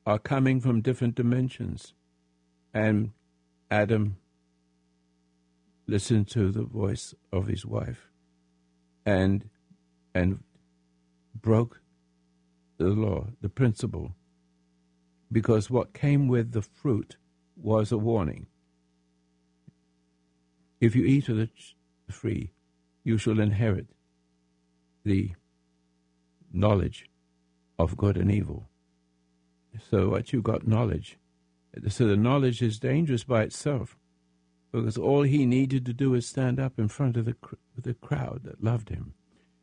[0.04, 1.94] are coming from different dimensions.
[2.72, 3.12] And
[3.70, 4.16] Adam
[5.86, 8.08] listened to the voice of his wife
[9.04, 9.48] and
[10.14, 10.42] and
[11.40, 11.80] broke
[12.78, 14.14] the law, the principle,
[15.30, 17.16] because what came with the fruit
[17.56, 18.46] was a warning.
[20.80, 21.48] If you eat of the
[22.10, 22.52] tree,
[23.04, 23.86] you shall inherit
[25.04, 25.32] the
[26.52, 27.08] knowledge
[27.78, 28.68] of good and evil.
[29.90, 31.18] So what you got knowledge.
[31.88, 33.96] So the knowledge is dangerous by itself
[34.70, 37.36] because all he needed to do was stand up in front of the
[37.76, 39.14] the crowd that loved him,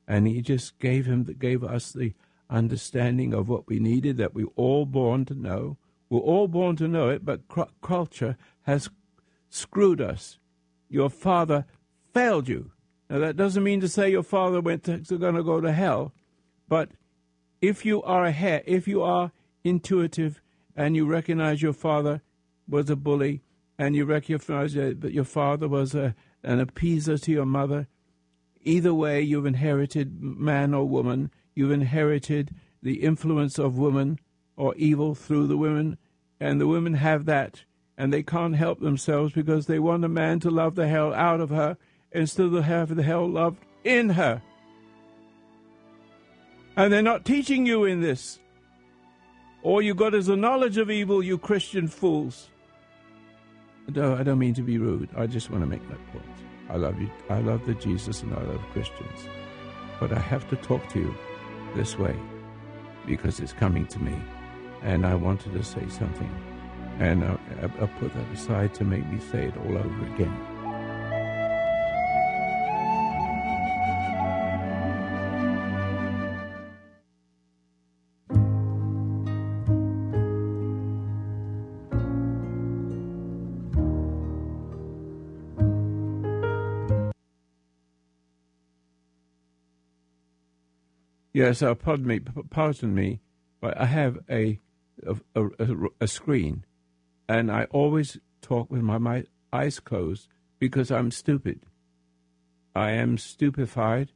[0.08, 2.14] and he just gave him gave us the
[2.52, 5.78] understanding of what we needed that we all born to know.
[6.10, 8.90] We're all born to know it, but cr- culture has
[9.50, 10.38] screwed us.
[10.90, 11.66] Your father
[12.14, 12.72] failed you.
[13.10, 15.72] Now that doesn't mean to say your father went to, to going to go to
[15.72, 16.14] hell,
[16.68, 16.92] but
[17.62, 19.32] if you are ahead, if you are
[19.64, 20.42] intuitive
[20.76, 22.22] and you recognize your father
[22.68, 23.42] was a bully
[23.78, 27.88] and you recognize that your father was a, an appeaser to your mother,
[28.64, 31.32] either way, you've inherited man or woman.
[31.54, 34.20] You've inherited the influence of woman
[34.56, 35.98] or evil through the women,
[36.40, 37.64] and the women have that,
[37.98, 41.42] and they can't help themselves because they want a man to love the hell out
[41.42, 41.78] of her
[42.12, 44.42] instead of having the hell loved in her.
[46.76, 48.40] And they're not teaching you in this.
[49.64, 52.50] All you got is a knowledge of evil, you Christian fools.
[53.88, 55.10] no, I don't mean to be rude.
[55.16, 56.26] I just want to make that point.
[56.70, 57.10] I love you.
[57.30, 59.28] I love the Jesus and I love Christians.
[60.00, 61.16] But I have to talk to you
[61.76, 62.16] this way
[63.06, 64.16] because it's coming to me.
[64.82, 66.30] And I wanted to say something.
[67.00, 70.51] And I, I, I put that aside to make me say it all over again.
[91.34, 93.22] Yes, uh, pardon me, pardon me,
[93.62, 94.60] but I have a
[95.06, 96.66] a, a, a screen,
[97.28, 100.28] and I always talk with my, my eyes closed
[100.60, 101.62] because I'm stupid.
[102.76, 104.12] I am stupefied,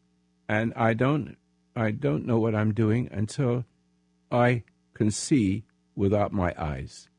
[0.49, 1.38] and I don't
[1.75, 3.65] I don't know what I'm doing until
[4.32, 5.63] I can see
[5.95, 7.10] without my eyes.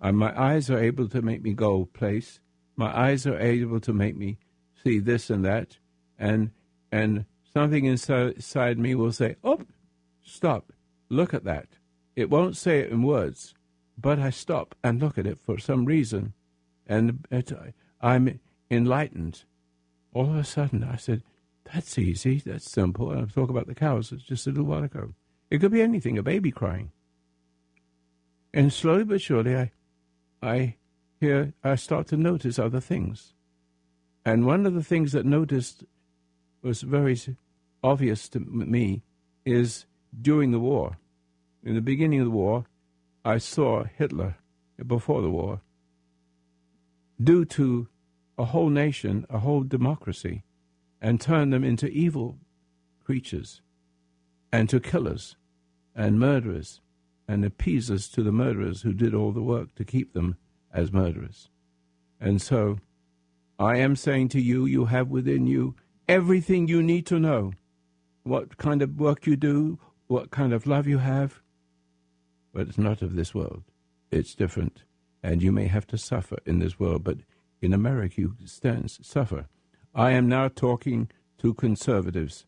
[0.00, 2.40] And my eyes are able to make me go place.
[2.76, 4.38] My eyes are able to make me
[4.84, 5.78] see this and that,
[6.18, 6.50] and
[6.92, 7.24] and
[7.56, 9.62] something inside me will say, Oh,
[10.22, 10.74] stop,
[11.08, 11.68] look at that.
[12.14, 13.54] It won't say it in words,
[13.96, 16.34] but I stop and look at it for some reason,
[16.86, 17.50] and it,
[18.02, 18.40] I'm
[18.70, 19.44] enlightened.
[20.12, 21.22] All of a sudden, I said,
[21.72, 23.10] That's easy, that's simple.
[23.10, 25.14] And I talk about the cows just a little while ago.
[25.50, 26.92] It could be anything, a baby crying.
[28.52, 29.72] And slowly but surely, I,
[30.42, 30.76] I
[31.20, 33.32] hear, I start to notice other things.
[34.26, 35.84] And one of the things that noticed
[36.60, 37.16] was very
[37.82, 39.02] obvious to me
[39.44, 39.86] is
[40.20, 40.98] during the war.
[41.62, 42.64] In the beginning of the war,
[43.24, 44.36] I saw Hitler
[44.86, 45.60] before the war,
[47.22, 47.88] due to
[48.38, 50.44] a whole nation, a whole democracy,
[51.00, 52.38] and turn them into evil
[53.02, 53.62] creatures,
[54.52, 55.36] and to killers,
[55.94, 56.80] and murderers,
[57.26, 60.36] and appeasers to the murderers who did all the work to keep them
[60.72, 61.48] as murderers.
[62.20, 62.78] And so,
[63.58, 65.74] I am saying to you, you have within you
[66.08, 67.52] everything you need to know
[68.26, 71.40] what kind of work you do, what kind of love you have.
[72.52, 73.62] But it's not of this world.
[74.10, 74.82] It's different.
[75.22, 77.18] And you may have to suffer in this world, but
[77.60, 79.46] in America you stand, suffer.
[79.94, 82.46] I am now talking to conservatives.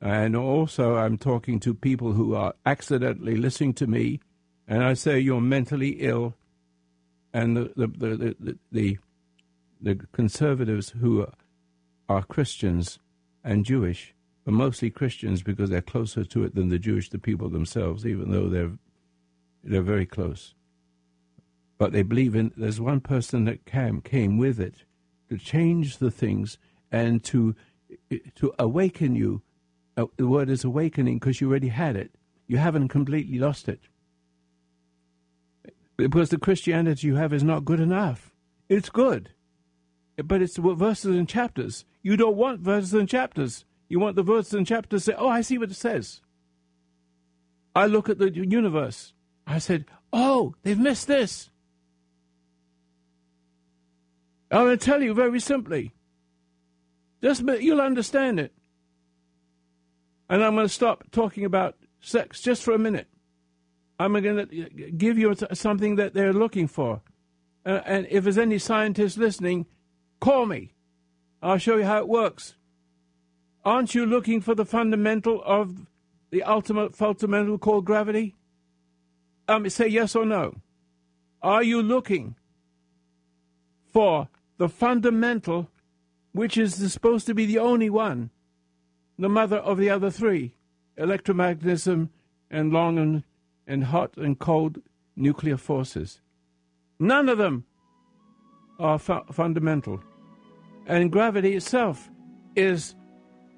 [0.00, 4.20] And also, I'm talking to people who are accidentally listening to me,
[4.68, 6.34] and I say you're mentally ill.
[7.32, 8.98] And the, the, the, the, the,
[9.80, 11.26] the conservatives who
[12.08, 12.98] are Christians
[13.42, 14.13] and Jewish
[14.44, 18.30] but mostly Christians because they're closer to it than the Jewish the people themselves, even
[18.30, 18.72] though they're
[19.62, 20.54] they're very close.
[21.78, 22.52] But they believe in.
[22.56, 24.84] There's one person that came came with it
[25.30, 26.58] to change the things
[26.92, 27.54] and to
[28.34, 29.42] to awaken you.
[29.96, 32.10] Uh, the word is awakening because you already had it.
[32.46, 33.80] You haven't completely lost it.
[35.96, 38.34] Because the Christianity you have is not good enough.
[38.68, 39.30] It's good,
[40.22, 41.84] but it's verses and chapters.
[42.02, 43.64] You don't want verses and chapters.
[43.94, 46.20] You want the verses and chapters to say, oh, I see what it says.
[47.76, 49.12] I look at the universe.
[49.46, 51.48] I said, oh, they've missed this.
[54.50, 55.92] I'm going to tell you very simply.
[57.22, 58.52] Just you'll understand it.
[60.28, 63.06] And I'm going to stop talking about sex just for a minute.
[64.00, 67.00] I'm going to give you something that they're looking for.
[67.64, 69.66] Uh, and if there's any scientists listening,
[70.18, 70.72] call me.
[71.40, 72.56] I'll show you how it works.
[73.64, 75.86] Aren't you looking for the fundamental of
[76.30, 78.34] the ultimate fundamental called gravity?
[79.48, 80.56] Um, say yes or no.
[81.42, 82.36] Are you looking
[83.92, 85.70] for the fundamental,
[86.32, 88.30] which is supposed to be the only one,
[89.18, 90.56] the mother of the other three,
[90.98, 92.08] electromagnetism
[92.50, 93.22] and long and,
[93.66, 94.82] and hot and cold
[95.16, 96.20] nuclear forces?
[96.98, 97.64] None of them
[98.78, 100.02] are fu- fundamental.
[100.86, 102.10] And gravity itself
[102.56, 102.94] is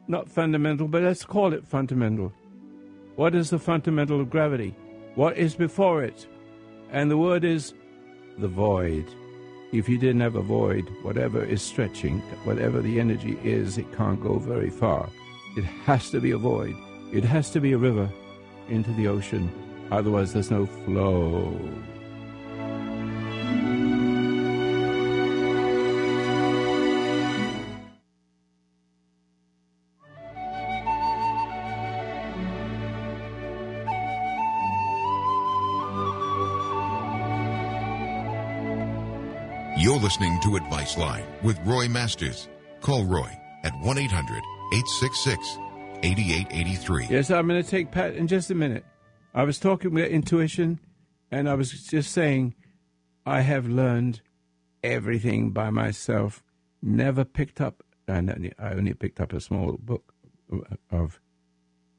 [0.08, 2.32] not fundamental, but let's call it fundamental.
[3.16, 4.74] What is the fundamental of gravity?
[5.14, 6.26] What is before it?
[6.90, 7.74] And the word is
[8.38, 9.06] the void.
[9.72, 14.22] If you didn't have a void, whatever is stretching, whatever the energy is, it can't
[14.22, 15.08] go very far.
[15.56, 16.76] It has to be a void.
[17.12, 18.10] It has to be a river
[18.68, 19.50] into the ocean.
[19.90, 21.58] Otherwise, there's no flow.
[40.06, 42.48] Listening to Advice Line with Roy Masters.
[42.80, 43.28] Call Roy
[43.64, 44.36] at 1 800
[44.72, 45.58] 866
[46.04, 47.06] 8883.
[47.10, 48.84] Yes, I'm going to take Pat in just a minute.
[49.34, 50.78] I was talking with intuition,
[51.32, 52.54] and I was just saying
[53.26, 54.20] I have learned
[54.84, 56.44] everything by myself.
[56.80, 57.82] Never picked up.
[58.06, 58.22] I
[58.60, 60.14] only picked up a small book
[60.92, 61.18] of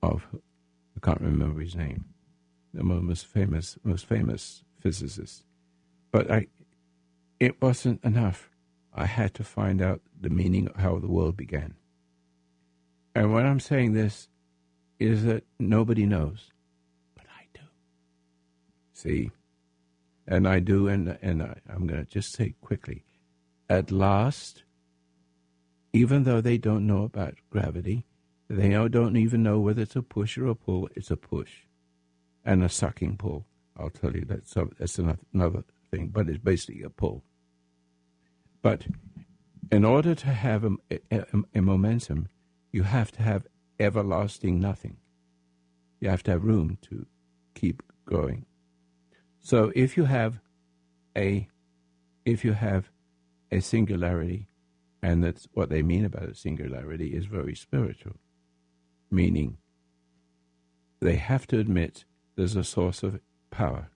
[0.01, 2.05] of I can't remember his name,
[2.74, 5.43] the most famous most famous physicist.
[6.14, 6.47] But I,
[7.40, 8.50] it wasn't enough.
[8.94, 11.76] I had to find out the meaning of how the world began.
[13.14, 14.30] And when I'm saying this,
[15.00, 16.52] is that nobody knows,
[17.16, 17.62] but I do.
[18.94, 19.32] See,
[20.28, 23.04] and I do, and and I, I'm going to just say quickly.
[23.70, 24.64] At last,
[25.94, 28.06] even though they don't know about gravity,
[28.50, 30.90] they don't even know whether it's a push or a pull.
[30.96, 31.66] It's a push,
[32.44, 33.46] and a sucking pull.
[33.78, 37.24] I'll tell you that's that's another thing, but it's basically a pull.
[38.62, 38.88] But
[39.72, 40.72] in order to have a,
[41.12, 42.28] a, a momentum,
[42.72, 43.48] you have to have
[43.80, 44.98] everlasting nothing.
[46.00, 47.06] You have to have room to
[47.56, 48.46] keep going.
[49.40, 50.40] So if you have
[51.16, 51.48] a
[52.26, 52.92] if you have
[53.52, 54.48] a singularity,
[55.02, 58.18] and that's what they mean about a singularity is very spiritual,
[59.10, 59.58] meaning
[61.00, 62.04] they have to admit
[62.36, 63.20] there's a source of
[63.50, 63.90] power.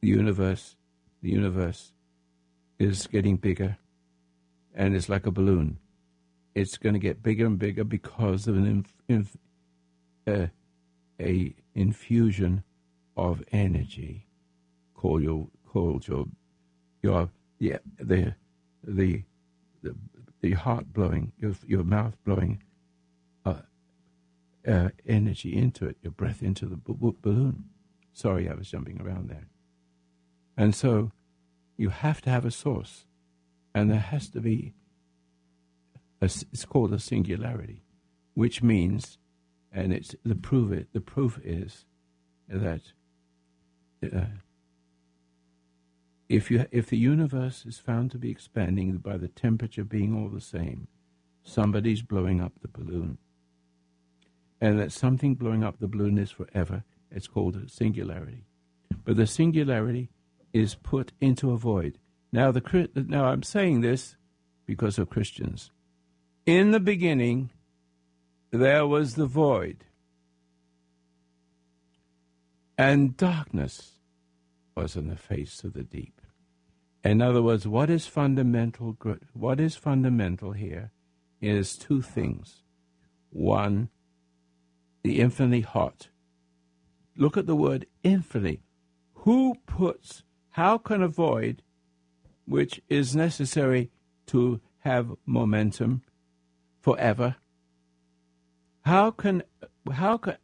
[0.00, 0.76] The universe,
[1.22, 1.92] the universe
[2.78, 3.76] is getting bigger,
[4.74, 5.78] and it's like a balloon.
[6.54, 9.36] It's going to get bigger and bigger because of an inf- inf-
[10.26, 10.46] uh,
[11.20, 12.64] a infusion
[13.16, 14.26] of energy
[14.94, 16.26] called your called your
[17.02, 18.34] your yeah the
[18.84, 19.22] the
[19.82, 19.94] the,
[20.40, 22.62] the heart blowing your your mouth blowing
[23.44, 23.54] uh,
[24.66, 27.64] uh, energy into it, your breath into the b- balloon.
[28.12, 29.46] Sorry, I was jumping around there.
[30.60, 31.10] And so
[31.78, 33.06] you have to have a source,
[33.74, 34.74] and there has to be,
[36.20, 37.82] a, it's called a singularity,
[38.34, 39.16] which means,
[39.72, 41.86] and it's the proof it, the proof is
[42.46, 42.82] that
[44.04, 44.36] uh,
[46.28, 50.28] if you if the universe is found to be expanding by the temperature being all
[50.28, 50.88] the same,
[51.42, 53.16] somebody's blowing up the balloon.
[54.60, 58.44] And that something blowing up the balloon is forever, it's called a singularity.
[59.06, 60.10] But the singularity
[60.52, 61.98] is put into a void.
[62.32, 64.16] Now, the, now I'm saying this
[64.66, 65.70] because of Christians.
[66.46, 67.50] In the beginning,
[68.50, 69.84] there was the void,
[72.76, 73.98] and darkness
[74.74, 76.20] was in the face of the deep.
[77.04, 78.96] In other words, what is fundamental?
[79.32, 80.90] What is fundamental here
[81.40, 82.62] is two things.
[83.30, 83.90] One,
[85.02, 86.08] the infinitely hot
[87.20, 88.62] Look at the word infinitely.
[89.12, 91.62] Who puts, how can a void,
[92.46, 93.90] which is necessary
[94.26, 96.02] to have momentum
[96.80, 97.36] forever,
[98.82, 99.42] how can,
[99.92, 100.36] how can,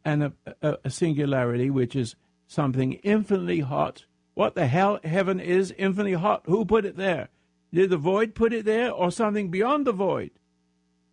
[0.61, 2.15] a, a singularity, which is
[2.47, 6.43] something infinitely hot, what the hell heaven is infinitely hot?
[6.45, 7.29] Who put it there?
[7.73, 10.31] Did the void put it there or something beyond the void?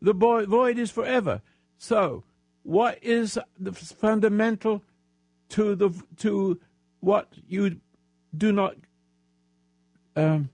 [0.01, 1.41] The void is forever.
[1.79, 2.25] So,
[2.63, 4.83] what is the fundamental
[5.51, 6.61] to the to
[7.01, 7.81] what you
[8.37, 8.77] do not
[10.17, 10.51] um,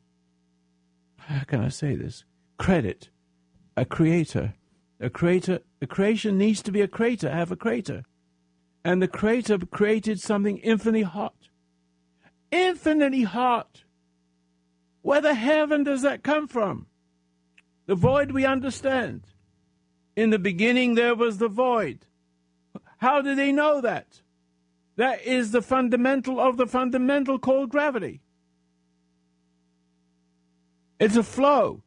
[1.18, 2.24] how can I say this?
[2.58, 3.10] Credit
[3.76, 4.54] a creator.
[5.00, 8.04] A creator a creation needs to be a creator have a creator.
[8.84, 11.48] And the creator created something infinitely hot.
[12.50, 13.84] Infinitely hot.
[15.02, 16.86] Where the heaven does that come from?
[17.86, 19.22] The void we understand.
[20.16, 22.06] In the beginning there was the void.
[22.98, 24.20] How do they know that
[25.00, 28.20] that is the fundamental of the fundamental called gravity.
[30.98, 31.82] It's a flow.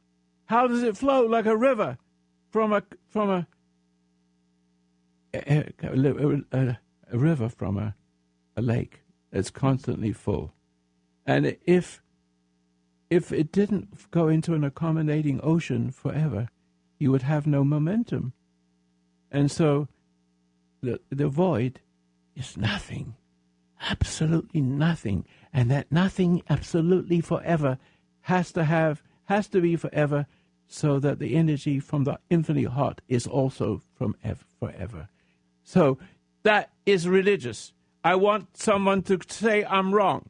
[0.45, 1.28] How does it flow?
[1.28, 1.99] Like a river
[2.49, 3.47] from a from a
[5.32, 6.80] eh, eh, a, a,
[7.11, 7.93] a river from a,
[8.57, 9.01] a lake
[9.32, 10.51] that's constantly full.
[11.24, 12.01] And if
[13.11, 16.49] if it didn't go into an accommodating ocean forever,
[16.97, 18.34] you would have no momentum.
[19.30, 19.88] And so
[20.82, 21.80] the the void
[22.36, 23.15] is nothing.
[23.81, 25.25] Absolutely nothing.
[25.51, 27.77] And that nothing absolutely forever
[28.21, 30.25] has to have has to be forever
[30.67, 35.07] so that the energy from the infinite heart is also from ever, forever.
[35.63, 35.97] So
[36.43, 37.73] that is religious.
[38.03, 40.29] I want someone to say I'm wrong.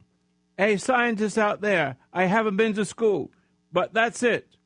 [0.56, 3.32] Hey, scientists out there, I haven't been to school,
[3.72, 4.56] but that's it.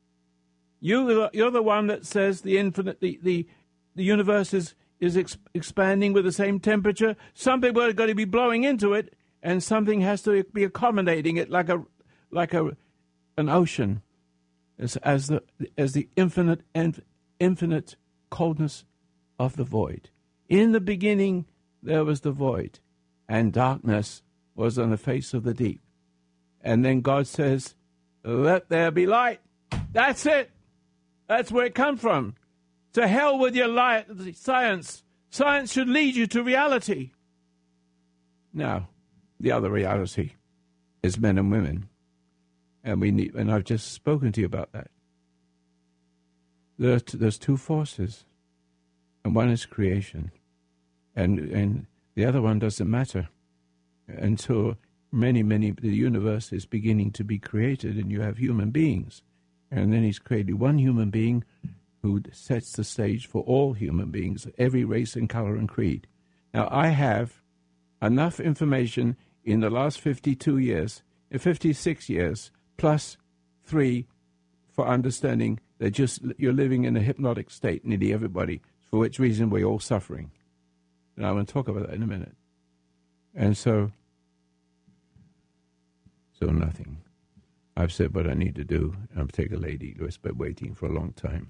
[0.79, 3.47] You, you're the one that says the infinite, the, the,
[3.95, 7.15] the universe is is ex- expanding with the same temperature.
[7.33, 11.37] Some people are going to be blowing into it, and something has to be accommodating
[11.37, 11.83] it, like a
[12.31, 12.75] like a
[13.37, 14.01] an ocean,
[14.77, 15.43] as as the
[15.77, 17.01] as the infinite and
[17.39, 17.95] infinite
[18.29, 18.85] coldness
[19.39, 20.09] of the void.
[20.49, 21.45] In the beginning,
[21.81, 22.79] there was the void,
[23.27, 24.23] and darkness
[24.55, 25.81] was on the face of the deep.
[26.61, 27.75] And then God says,
[28.23, 29.39] let there be light.
[29.93, 30.51] That's it.
[31.27, 32.35] That's where it comes from.
[32.93, 35.03] To hell with your light, science.
[35.29, 37.11] Science should lead you to reality.
[38.51, 38.89] Now,
[39.39, 40.31] the other reality
[41.03, 41.87] is men and women,
[42.83, 43.35] and we need.
[43.35, 44.89] And I've just spoken to you about that.
[46.79, 48.25] There's there's two forces,
[49.23, 50.31] and one is creation,
[51.15, 51.85] and and
[52.15, 53.29] the other one doesn't matter
[54.07, 54.77] until
[55.11, 59.21] many many the universe is beginning to be created, and you have human beings,
[59.69, 61.43] and then he's created one human being
[62.01, 66.07] who sets the stage for all human beings, every race and color and creed.
[66.53, 67.41] Now, I have
[68.01, 73.17] enough information in the last 52 years, uh, 56 years, plus
[73.63, 74.07] three
[74.71, 79.49] for understanding that just you're living in a hypnotic state, nearly everybody, for which reason
[79.49, 80.31] we're all suffering.
[81.15, 82.35] And I'm going to talk about that in a minute.
[83.35, 83.91] And so,
[86.39, 86.97] so nothing.
[87.75, 88.95] I've said what I need to do.
[89.15, 91.49] I'm taking a lady who's been waiting for a long time.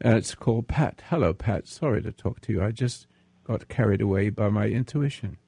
[0.00, 1.02] And it's called Pat.
[1.08, 1.66] Hello, Pat.
[1.66, 2.62] Sorry to talk to you.
[2.62, 3.06] I just
[3.44, 5.38] got carried away by my intuition.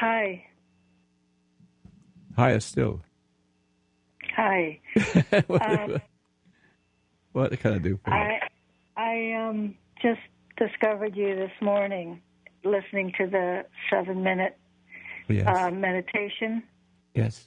[0.00, 0.44] Hi.
[2.36, 3.00] Higher still.
[4.36, 4.78] Hi.
[5.46, 6.00] what, Um,
[7.32, 8.16] what can I do for you?
[8.16, 8.40] I
[8.96, 10.20] I um just
[10.56, 12.20] discovered you this morning
[12.64, 14.56] listening to the seven minute
[15.28, 15.46] Yes.
[15.46, 16.62] uh, meditation
[17.14, 17.46] yes.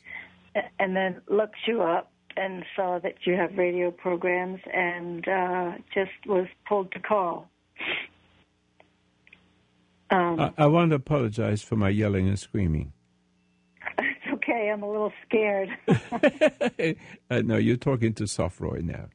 [0.79, 6.11] and then looked you up and saw that you have radio programs and uh, just
[6.25, 7.49] was pulled to call.
[10.09, 12.91] Um, I, I want to apologize for my yelling and screaming.
[13.97, 14.69] it's okay.
[14.71, 15.69] I'm a little scared.
[17.29, 19.07] uh, no, you're talking to Soft Roy now.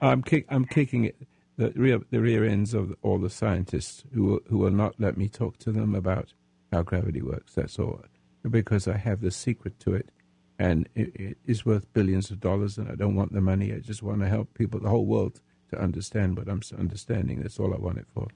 [0.00, 1.16] I'm kick, I'm kicking it,
[1.56, 5.16] the rear the rear ends of all the scientists who will, who will not let
[5.16, 6.32] me talk to them about
[6.72, 7.54] how gravity works.
[7.54, 8.00] That's all,
[8.48, 10.10] because I have the secret to it,
[10.58, 12.78] and it, it is worth billions of dollars.
[12.78, 13.72] And I don't want the money.
[13.72, 15.40] I just want to help people, the whole world,
[15.70, 17.40] to understand what I'm understanding.
[17.40, 18.28] That's all I want it for.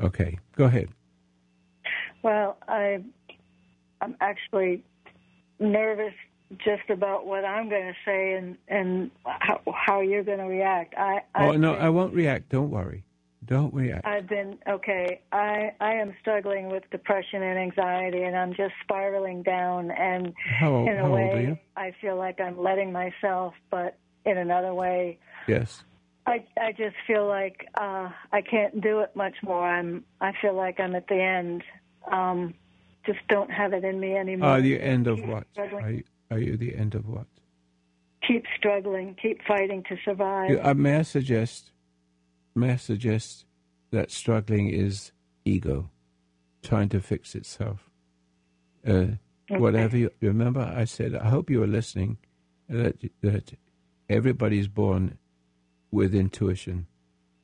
[0.00, 0.88] Okay, go ahead.
[2.22, 3.02] Well, I,
[4.00, 4.84] I'm actually
[5.58, 6.12] nervous
[6.58, 10.94] just about what I'm going to say and and how, how you're going to react.
[10.96, 12.50] I, Oh I've no, I won't react.
[12.50, 13.04] Don't worry.
[13.46, 13.92] Don't we?
[13.92, 15.20] I've been okay.
[15.30, 19.90] I I am struggling with depression and anxiety, and I'm just spiraling down.
[19.92, 21.60] And How in a way?
[21.76, 25.84] I feel like I'm letting myself, but in another way, Yes.
[26.26, 29.64] I I just feel like uh, I can't do it much more.
[29.64, 31.62] I'm I feel like I'm at the end.
[32.10, 32.54] Um,
[33.04, 34.50] just don't have it in me anymore.
[34.50, 35.46] Are you end of Keep what?
[35.56, 37.26] Are you, are you the end of what?
[38.26, 39.14] Keep struggling.
[39.22, 40.50] Keep fighting to survive.
[40.50, 41.70] You, uh, may I suggest?
[42.56, 43.44] May I suggest
[43.90, 45.12] that struggling is
[45.44, 45.90] ego,
[46.62, 47.90] trying to fix itself.
[48.86, 49.06] Uh,
[49.48, 51.14] Whatever you remember, I said.
[51.14, 52.18] I hope you were listening.
[52.68, 53.52] That that
[54.08, 55.18] everybody's born
[55.92, 56.86] with intuition,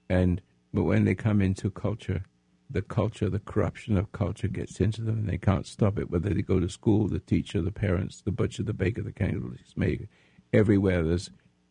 [0.09, 0.43] and
[0.75, 2.25] but when they come into culture,
[2.69, 6.11] the culture, the corruption of culture gets into them, and they can't stop it.
[6.11, 9.77] Whether they go to school, the teacher, the parents, the butcher, the baker, the candlestick
[9.77, 10.07] maker,
[10.53, 11.31] everywhere there's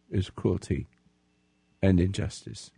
[0.10, 0.88] is cruelty
[1.82, 2.72] and injustice.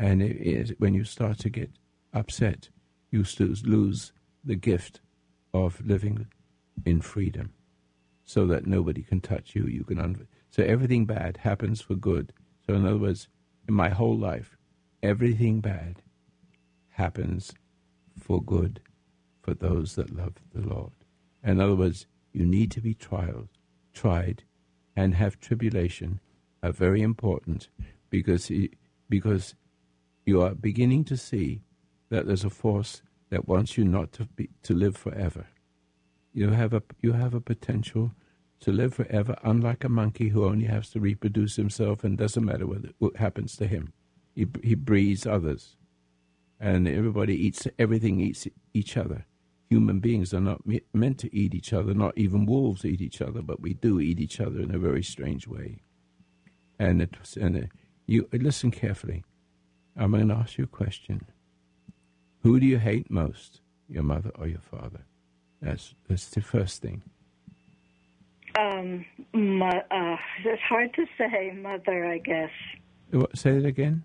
[0.00, 1.72] And when you start to get
[2.14, 2.70] upset,
[3.10, 3.22] you
[3.64, 5.00] lose the gift
[5.52, 6.28] of living
[6.86, 7.52] in freedom,
[8.24, 9.66] so that nobody can touch you.
[9.66, 12.32] You can un- so everything bad happens for good.
[12.66, 13.28] So in other words,
[13.68, 14.56] in my whole life,
[15.02, 16.00] everything bad
[16.88, 17.52] happens
[18.18, 18.80] for good
[19.42, 20.92] for those that love the Lord.
[21.44, 23.48] In other words, you need to be tried,
[23.92, 24.44] tried,
[24.96, 26.20] and have tribulation
[26.62, 27.68] are very important
[28.08, 28.50] because
[29.10, 29.54] because
[30.26, 31.62] you are beginning to see
[32.10, 35.46] that there's a force that wants you not to be to live forever.
[36.32, 38.12] You have a you have a potential
[38.60, 42.66] to live forever, unlike a monkey who only has to reproduce himself and doesn't matter
[42.66, 43.92] what, what happens to him.
[44.34, 45.76] He he breeds others,
[46.58, 49.26] and everybody eats everything eats each other.
[49.70, 51.94] Human beings are not me- meant to eat each other.
[51.94, 55.02] Not even wolves eat each other, but we do eat each other in a very
[55.02, 55.82] strange way.
[56.78, 57.66] And it and uh,
[58.06, 59.24] you listen carefully.
[59.96, 61.26] I'm going to ask you a question.
[62.42, 65.00] Who do you hate most, your mother or your father?
[65.60, 67.02] That's that's the first thing.
[68.58, 72.06] Um, mo- uh, it's hard to say, mother.
[72.06, 72.50] I guess
[73.10, 74.02] What, say it again.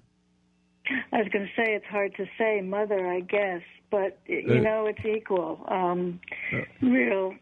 [1.11, 3.07] I was going to say it's hard to say, mother.
[3.07, 5.65] I guess, but you Uh, know it's equal.
[5.67, 6.19] Um,
[6.81, 7.33] real.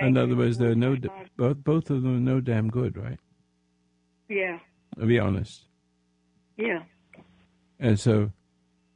[0.00, 0.96] In other words, they're no
[1.36, 3.18] both both of them are no damn good, right?
[4.28, 4.60] Yeah,
[4.98, 5.64] I'll be honest.
[6.56, 6.84] yeah.
[7.78, 8.32] And so,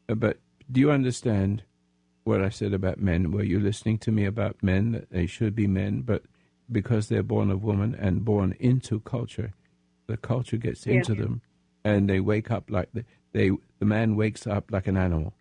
[0.08, 0.38] uh, but
[0.70, 1.62] do you understand
[2.24, 3.30] what I said about men?
[3.30, 6.22] Were you listening to me about men that they should be men, but
[6.70, 9.52] because they're born of woman and born into culture,
[10.06, 11.42] the culture gets into them,
[11.84, 13.50] and they wake up like the, they.
[13.78, 15.34] The man wakes up like an animal,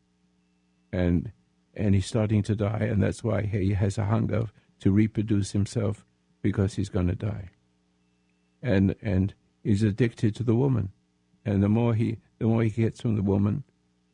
[0.91, 1.31] and
[1.73, 4.47] and he's starting to die, and that's why he has a hunger
[4.79, 6.05] to reproduce himself
[6.41, 7.49] because he's going to die.
[8.61, 9.33] And and
[9.63, 10.89] he's addicted to the woman,
[11.45, 13.63] and the more he the more he gets from the woman,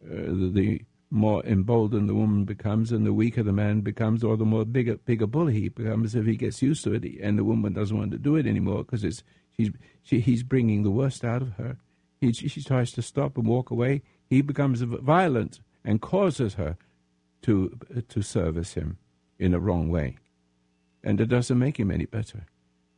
[0.04, 4.36] uh, the, the more emboldened the woman becomes, and the weaker the man becomes, or
[4.38, 7.44] the more bigger bigger bully he becomes if he gets used to it, and the
[7.44, 9.24] woman doesn't want to do it anymore because it's
[9.56, 9.72] she's
[10.04, 11.78] she, he's bringing the worst out of her.
[12.20, 14.02] He, she, she tries to stop and walk away.
[14.30, 16.78] He becomes violent and causes her
[17.44, 17.78] to
[18.10, 18.98] to service him
[19.40, 20.18] in a wrong way,
[21.04, 22.46] and it doesn't make him any better.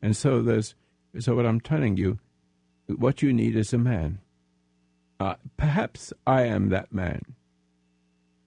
[0.01, 0.75] And so there's
[1.19, 2.19] so what I'm telling you,
[2.97, 4.19] what you need is a man.
[5.19, 7.21] Uh, perhaps I am that man.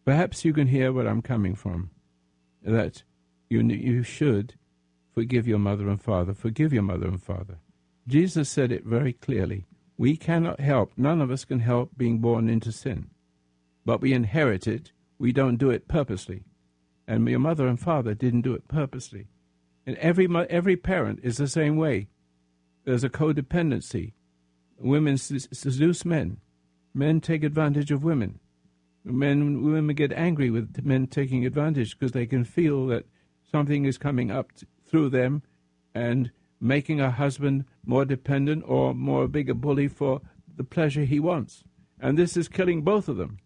[0.05, 1.91] Perhaps you can hear where I'm coming from.
[2.63, 3.03] That
[3.49, 4.55] you you should
[5.15, 6.35] forgive your mother and father.
[6.35, 7.59] Forgive your mother and father.
[8.09, 9.67] Jesus said it very clearly.
[9.97, 10.93] We cannot help.
[10.97, 13.11] None of us can help being born into sin,
[13.85, 14.93] but we inherit it.
[15.19, 16.43] We don't do it purposely,
[17.07, 19.29] and your mother and father didn't do it purposely.
[19.87, 22.09] And every every parent is the same way.
[22.85, 24.15] There's a codependency.
[24.83, 26.39] Women seduce men.
[26.93, 28.41] Men take advantage of women.
[29.05, 33.07] Men, women get angry with men taking advantage because they can feel that
[33.51, 35.43] something is coming up t- through them
[35.95, 36.31] and
[36.61, 40.21] making a husband more dependent or more a bigger bully for
[40.57, 41.65] the pleasure he wants.
[42.01, 43.39] And this is killing both of them.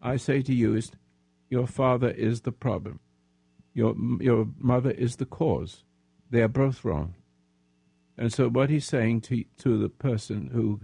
[0.00, 0.92] I say to you, is
[1.50, 3.00] your father is the problem.
[3.74, 5.84] Your, your mother is the cause.
[6.30, 7.14] They are both wrong.
[8.18, 10.80] And so what he's saying to, to the person who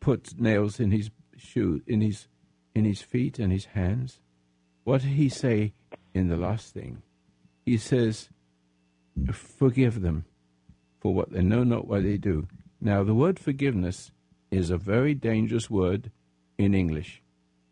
[0.00, 2.28] puts nails in his shoe, in his
[2.76, 4.20] in his feet and his hands.
[4.84, 5.72] What did he say
[6.12, 7.02] in the last thing?
[7.64, 8.28] He says,
[9.32, 10.26] Forgive them
[11.00, 12.46] for what they know not what they do.
[12.78, 14.12] Now, the word forgiveness
[14.50, 16.10] is a very dangerous word
[16.58, 17.22] in English.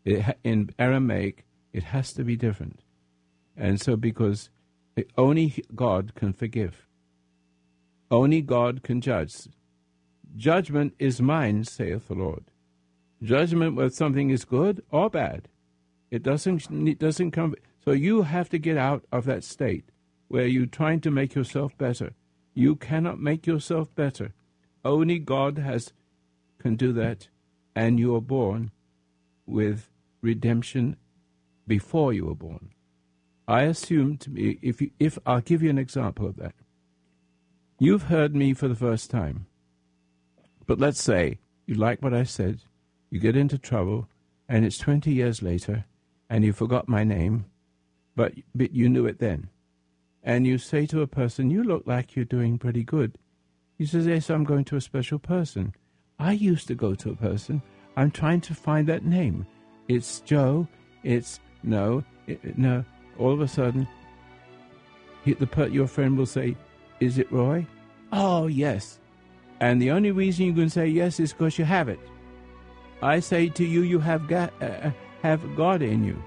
[0.03, 2.79] It, in Aramaic, it has to be different.
[3.55, 4.49] And so, because
[5.17, 6.87] only God can forgive,
[8.11, 9.47] only God can judge.
[10.35, 12.45] Judgment is mine, saith the Lord
[13.25, 15.49] judgment whether something is good or bad.
[16.11, 17.55] It doesn't it doesn't come.
[17.83, 19.89] So you have to get out of that state
[20.27, 22.13] where you're trying to make yourself better.
[22.53, 24.33] You cannot make yourself better.
[24.83, 25.91] Only God has
[26.59, 27.27] can do that,
[27.75, 28.71] and you are born
[29.45, 29.89] with
[30.21, 30.95] redemption
[31.67, 32.69] before you were born.
[33.47, 36.55] I assume to be if you, if I'll give you an example of that.
[37.77, 39.47] You've heard me for the first time,
[40.65, 42.61] but let's say you like what I said
[43.15, 44.09] you get into trouble,
[44.49, 45.85] and it's 20 years later,
[46.29, 47.45] and you forgot my name,
[48.13, 49.47] but, but you knew it then.
[50.23, 53.17] And you say to a person, You look like you're doing pretty good.
[53.77, 55.73] He says, Yes, I'm going to a special person.
[56.19, 57.61] I used to go to a person.
[57.95, 59.45] I'm trying to find that name.
[59.87, 60.67] It's Joe.
[61.03, 62.83] It's no, it, no.
[63.17, 63.87] All of a sudden,
[65.23, 66.57] he, the per, your friend will say,
[66.99, 67.65] Is it Roy?
[68.11, 68.99] Oh, yes.
[69.59, 71.99] And the only reason you can say yes is because you have it.
[73.01, 74.91] I say to you, you have God, uh,
[75.21, 76.21] have God in you,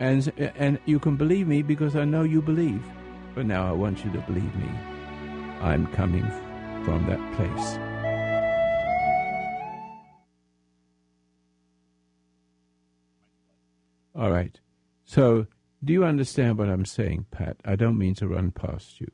[0.00, 2.82] and and you can believe me because I know you believe.
[3.34, 4.70] But now I want you to believe me.
[5.60, 6.26] I'm coming
[6.84, 7.78] from that place.
[14.14, 14.58] All right.
[15.04, 15.46] So,
[15.84, 17.58] do you understand what I'm saying, Pat?
[17.64, 19.10] I don't mean to run past you.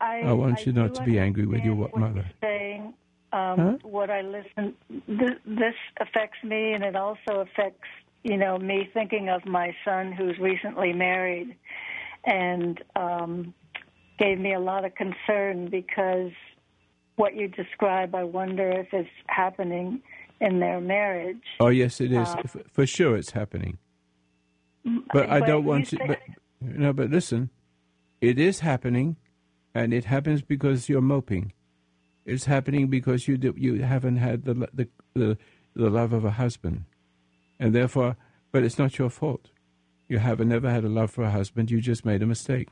[0.00, 2.24] I, I want you not to be angry with your what mother.
[2.40, 2.94] saying
[3.32, 3.76] um, Huh?
[3.82, 4.74] what I listen.
[5.06, 7.88] This, this affects me, and it also affects
[8.22, 11.56] you know me thinking of my son who's recently married,
[12.24, 13.54] and um,
[14.18, 16.32] gave me a lot of concern because
[17.16, 20.00] what you describe, I wonder if it's happening
[20.40, 21.42] in their marriage.
[21.58, 22.28] Oh, yes, it is.
[22.28, 23.78] Uh, F- For sure, it's happening.
[25.12, 26.06] But I don't want you you.
[26.06, 26.20] But,
[26.60, 27.50] no, but listen,
[28.20, 29.16] it is happening,
[29.78, 31.52] and it happens because you're moping.
[32.26, 35.38] It's happening because you do, you haven't had the, the the
[35.74, 36.84] the love of a husband,
[37.60, 38.16] and therefore,
[38.50, 39.50] but it's not your fault.
[40.08, 41.70] You haven't never had a love for a husband.
[41.70, 42.68] You just made a mistake.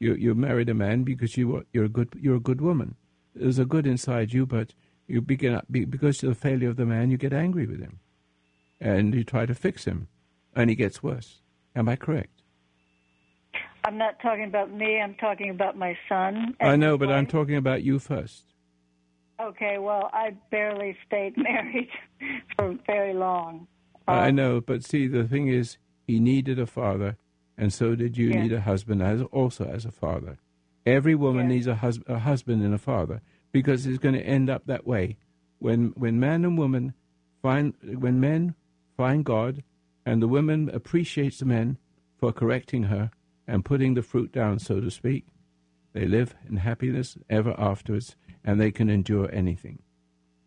[0.00, 2.96] You you married a man because you were, you're a good you're a good woman.
[3.34, 4.74] There's a good inside you, but
[5.06, 8.00] you begin because of the failure of the man, you get angry with him,
[8.80, 10.08] and you try to fix him,
[10.54, 11.42] and he gets worse.
[11.76, 12.33] Am I correct?
[13.84, 14.98] I'm not talking about me.
[15.00, 16.56] I'm talking about my son.
[16.60, 18.44] I know, but I'm talking about you first.
[19.40, 21.88] Okay, well, I barely stayed married
[22.56, 23.66] for very long.
[24.08, 25.76] I Um, know, but see, the thing is,
[26.06, 27.16] he needed a father,
[27.58, 28.42] and so did you Yeah.
[28.42, 30.38] need a husband as also as a father.
[30.86, 33.22] Every woman needs a, hus- a husband and a father
[33.52, 35.16] because it's going to end up that way.
[35.58, 36.92] When when man and woman
[37.40, 38.54] find when men
[38.96, 39.62] find God
[40.04, 41.78] and the woman appreciates the men
[42.18, 43.10] for correcting her
[43.46, 45.26] and putting the fruit down, so to speak,
[45.92, 49.80] they live in happiness ever afterwards and they can endure anything.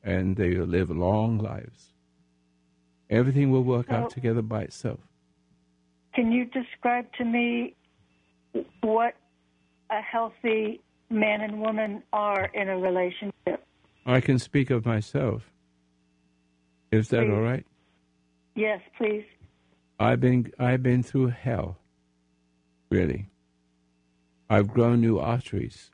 [0.04, 1.94] And they will live long lives.
[3.10, 5.00] Everything will work out together by itself.
[6.14, 7.76] Can you describe to me
[8.82, 9.16] what
[9.90, 13.64] a healthy man and woman are in a relationship?
[14.06, 15.44] I can speak of myself.
[16.92, 17.32] Is that Please.
[17.32, 17.66] all right?
[18.56, 19.26] Yes, please.
[20.00, 21.78] I've been I've been through hell.
[22.90, 23.28] Really.
[24.50, 25.92] I've grown new arteries.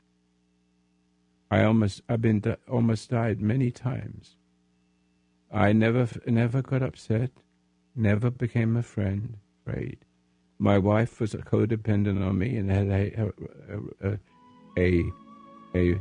[1.50, 4.36] I almost I've been di- almost died many times.
[5.52, 7.30] I never never got upset,
[7.94, 9.98] never became a friend, afraid.
[10.58, 14.18] My wife was a codependent on me and had a a a,
[14.78, 15.12] a,
[15.74, 16.00] a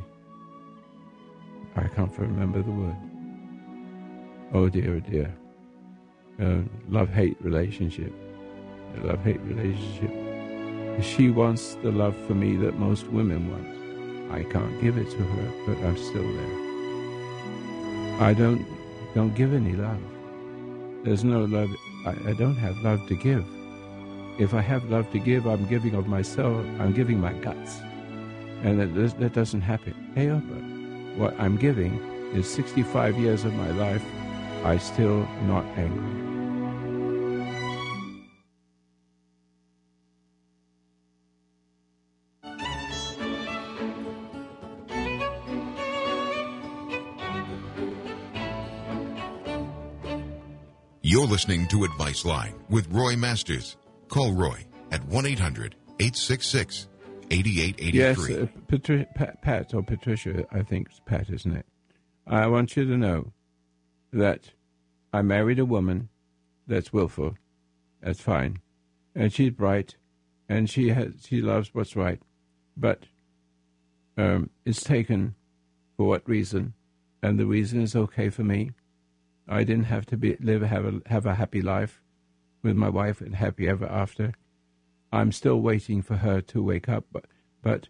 [1.75, 2.95] I can't remember the word.
[4.53, 5.33] Oh dear, oh dear.
[6.39, 8.13] Uh, love hate relationship.
[9.03, 10.22] Love hate relationship.
[11.01, 14.31] She wants the love for me that most women want.
[14.31, 16.73] I can't give it to her, but I'm still there.
[18.21, 18.65] I don't
[19.15, 19.99] don't give any love.
[21.03, 21.69] There's no love.
[22.05, 23.45] I, I don't have love to give.
[24.39, 26.55] If I have love to give, I'm giving of myself.
[26.79, 27.79] I'm giving my guts,
[28.63, 29.93] and that that doesn't happen.
[30.15, 31.99] Hey, Oprah, what I'm giving
[32.33, 34.03] is 65 years of my life.
[34.63, 36.42] I still not angry.
[51.33, 53.75] Listening to Advice Line with Roy Masters.
[54.07, 56.87] Call Roy at 1 800 866
[57.31, 57.91] 8883.
[57.91, 61.65] Yes, uh, Patri- Pat, Pat or Patricia, I think it's Pat, isn't it?
[62.27, 63.33] I want you to know
[64.11, 64.51] that
[65.11, 66.09] I married a woman
[66.67, 67.33] that's willful.
[67.99, 68.59] That's fine,
[69.15, 69.95] and she's bright,
[70.47, 72.21] and she has she loves what's right,
[72.77, 73.05] but
[74.19, 75.33] um, it's taken
[75.97, 76.75] for what reason,
[77.23, 78.69] and the reason is okay for me.
[79.47, 82.01] I didn't have to be live have a have a happy life
[82.61, 84.33] with my wife and happy ever after.
[85.11, 87.25] I'm still waiting for her to wake up, but
[87.61, 87.89] but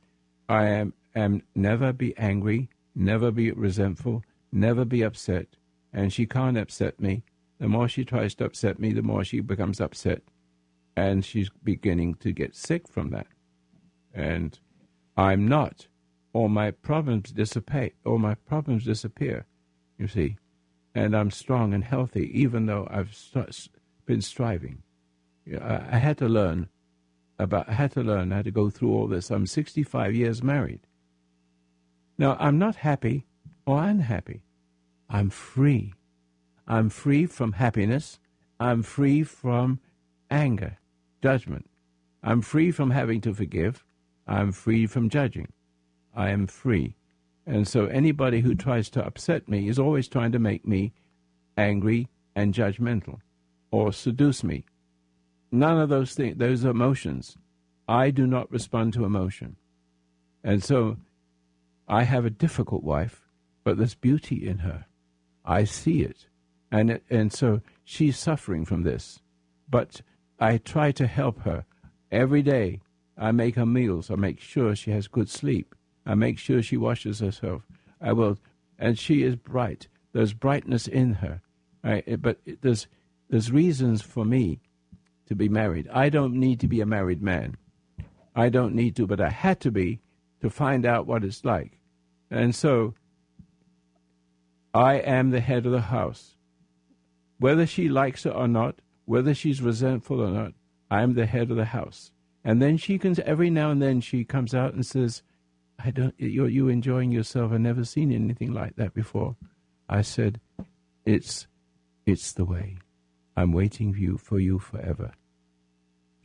[0.50, 5.48] I am am never be angry, never be resentful, never be upset,
[5.92, 7.24] and she can't upset me.
[7.60, 10.22] The more she tries to upset me, the more she becomes upset,
[10.98, 13.28] and she's beginning to get sick from that.
[14.14, 14.60] And
[15.16, 15.88] I'm not.
[16.34, 17.94] All my problems dissipate.
[18.06, 19.46] All my problems disappear.
[19.98, 20.38] You see,
[20.96, 23.70] and I'm strong and healthy, even though I've st-
[24.06, 24.84] been striving.
[25.62, 26.70] I, I had to learn
[27.40, 27.70] about.
[27.70, 29.32] I had to learn how to go through all this.
[29.32, 30.82] I'm 65 years married.
[32.18, 33.26] Now I'm not happy
[33.66, 34.44] or unhappy.
[35.10, 35.94] I'm free.
[36.68, 38.20] I'm free from happiness.
[38.60, 39.80] I'm free from
[40.30, 40.78] anger,
[41.22, 41.70] judgment.
[42.24, 43.84] I'm free from having to forgive.
[44.26, 45.50] I'm free from judging.
[46.16, 46.96] I am free.
[47.46, 50.94] And so anybody who tries to upset me is always trying to make me
[51.58, 53.20] angry and judgmental
[53.72, 54.66] or seduce me.
[55.52, 57.38] None of those things, those emotions.
[57.88, 59.58] I do not respond to emotion.
[60.44, 60.98] And so
[61.88, 63.30] I have a difficult wife,
[63.64, 64.86] but there's beauty in her.
[65.46, 66.28] I see it.
[66.72, 69.20] And, it, and so she's suffering from this.
[69.70, 70.02] But
[70.40, 71.66] I try to help her
[72.12, 72.82] every day.
[73.18, 74.10] I make her meals.
[74.10, 75.76] I make sure she has good sleep.
[76.06, 77.64] I make sure she washes herself.
[78.02, 78.38] I will,
[78.78, 79.88] and she is bright.
[80.12, 81.42] There's brightness in her.
[81.84, 82.88] I, eh, but there's
[83.30, 84.60] there's reasons for me
[85.28, 85.88] to be married.
[85.92, 87.56] I don't need to be a married man.
[88.36, 90.00] I don't need to, but I had to be
[90.42, 91.80] to find out what it's like.
[92.30, 92.94] And so
[94.74, 96.36] I am the head of the house.
[97.40, 100.54] Whether she likes it or not, whether she's resentful or not,
[100.90, 102.12] I'm the head of the house.
[102.44, 105.24] And then she can, every now and then, she comes out and says,
[105.84, 107.52] I don't, you're, you enjoying yourself.
[107.52, 109.36] I've never seen anything like that before.
[109.90, 110.40] I said,
[111.06, 111.48] it's,
[112.06, 112.78] it's the way.
[113.36, 115.12] I'm waiting for you, for you forever.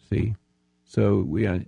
[0.09, 0.37] See?
[0.85, 1.61] So we are,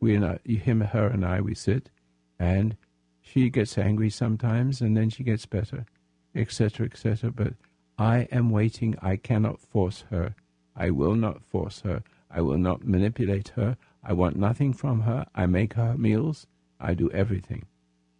[0.00, 1.90] we are not, him, her, and I, we sit,
[2.38, 2.76] and
[3.20, 5.86] she gets angry sometimes, and then she gets better,
[6.34, 7.30] etc., etc.
[7.30, 7.54] But
[7.98, 8.94] I am waiting.
[9.02, 10.34] I cannot force her.
[10.76, 12.02] I will not force her.
[12.30, 13.76] I will not manipulate her.
[14.04, 15.26] I want nothing from her.
[15.34, 16.46] I make her meals.
[16.80, 17.66] I do everything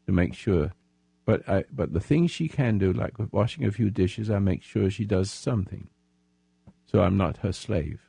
[0.07, 0.73] to make sure.
[1.25, 4.63] But I, but the things she can do, like washing a few dishes, I make
[4.63, 5.89] sure she does something.
[6.87, 8.01] So I'm not her slave.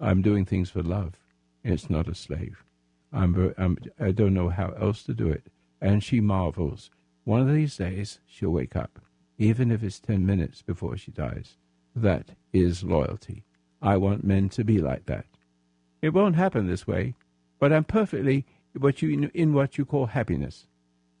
[0.00, 1.14] I'm doing things for love.
[1.62, 2.64] It's not a slave.
[3.12, 5.46] I'm, I'm, I don't know how else to do it.
[5.80, 6.90] And she marvels.
[7.24, 8.98] One of these days, she'll wake up,
[9.38, 11.56] even if it's 10 minutes before she dies.
[11.94, 13.44] That is loyalty.
[13.80, 15.26] I want men to be like that.
[16.02, 17.14] It won't happen this way,
[17.60, 18.44] but I'm perfectly
[18.78, 20.66] what you, in what you call happiness.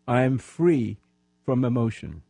[0.06, 0.98] I am free
[1.44, 2.22] from emotion.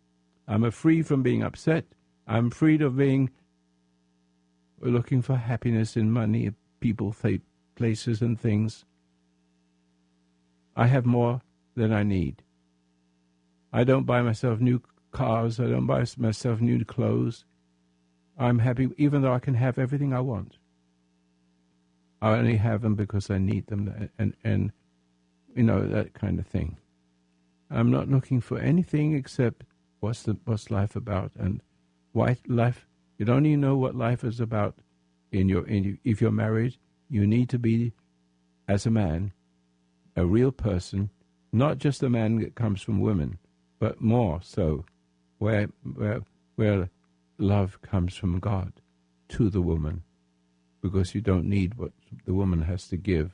[0.47, 1.85] I'm free from being upset.
[2.27, 3.31] I'm free of being
[4.81, 7.14] looking for happiness in money, people,
[7.77, 8.85] places, and things.
[10.77, 11.41] I have more
[11.75, 12.43] than I need.
[13.72, 15.59] I don't buy myself new cars.
[15.59, 17.45] I don't buy myself new clothes.
[18.39, 20.59] I'm happy even though I can have everything I want.
[22.20, 24.72] I only have them because I need them and, and
[25.55, 26.77] you know, that kind of thing.
[27.71, 29.65] I'm not looking for anything except
[30.01, 31.61] what's the what's life about and
[32.13, 32.87] why life
[33.19, 34.75] you don't even know what life is about
[35.33, 36.77] in your in if you're married,
[37.09, 37.93] you need to be
[38.69, 39.33] as a man
[40.17, 41.11] a real person,
[41.53, 43.39] not just a man that comes from women,
[43.79, 44.85] but more so,
[45.39, 46.21] where where
[46.57, 46.89] where
[47.39, 48.73] love comes from God
[49.29, 50.03] to the woman,
[50.81, 51.93] because you don't need what
[52.25, 53.33] the woman has to give,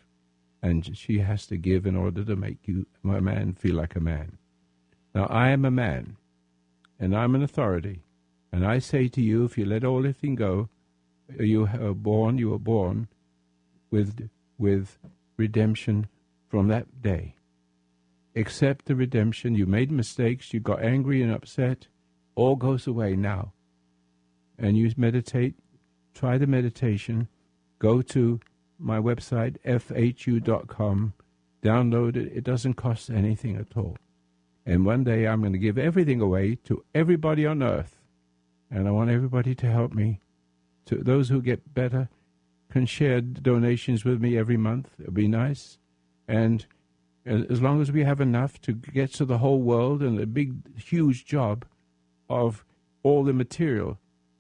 [0.63, 4.01] and she has to give in order to make you a man feel like a
[4.01, 4.39] man.
[5.15, 6.17] Now I am a man,
[6.99, 8.03] and I'm an authority,
[8.53, 10.69] and I say to you, if you let all everything go,
[11.39, 12.39] you are born.
[12.39, 13.09] You are born
[13.91, 14.99] with with
[15.37, 16.09] redemption
[16.49, 17.35] from that day.
[18.37, 19.55] Accept the redemption.
[19.55, 20.53] You made mistakes.
[20.53, 21.89] You got angry and upset.
[22.35, 23.53] All goes away now.
[24.59, 25.55] And you meditate.
[26.15, 27.29] Try the meditation.
[27.79, 28.41] Go to
[28.81, 31.13] my website, fhu.com.
[31.63, 32.33] Download it.
[32.35, 33.97] It doesn't cost anything at all.
[34.65, 37.99] And one day I'm going to give everything away to everybody on earth.
[38.71, 40.21] And I want everybody to help me.
[40.87, 42.09] To those who get better
[42.71, 44.89] can share donations with me every month.
[44.99, 45.79] It'll be nice.
[46.27, 46.67] And
[47.27, 50.79] as long as we have enough to get to the whole world and a big,
[50.79, 51.65] huge job
[52.29, 52.65] of
[53.03, 53.99] all the material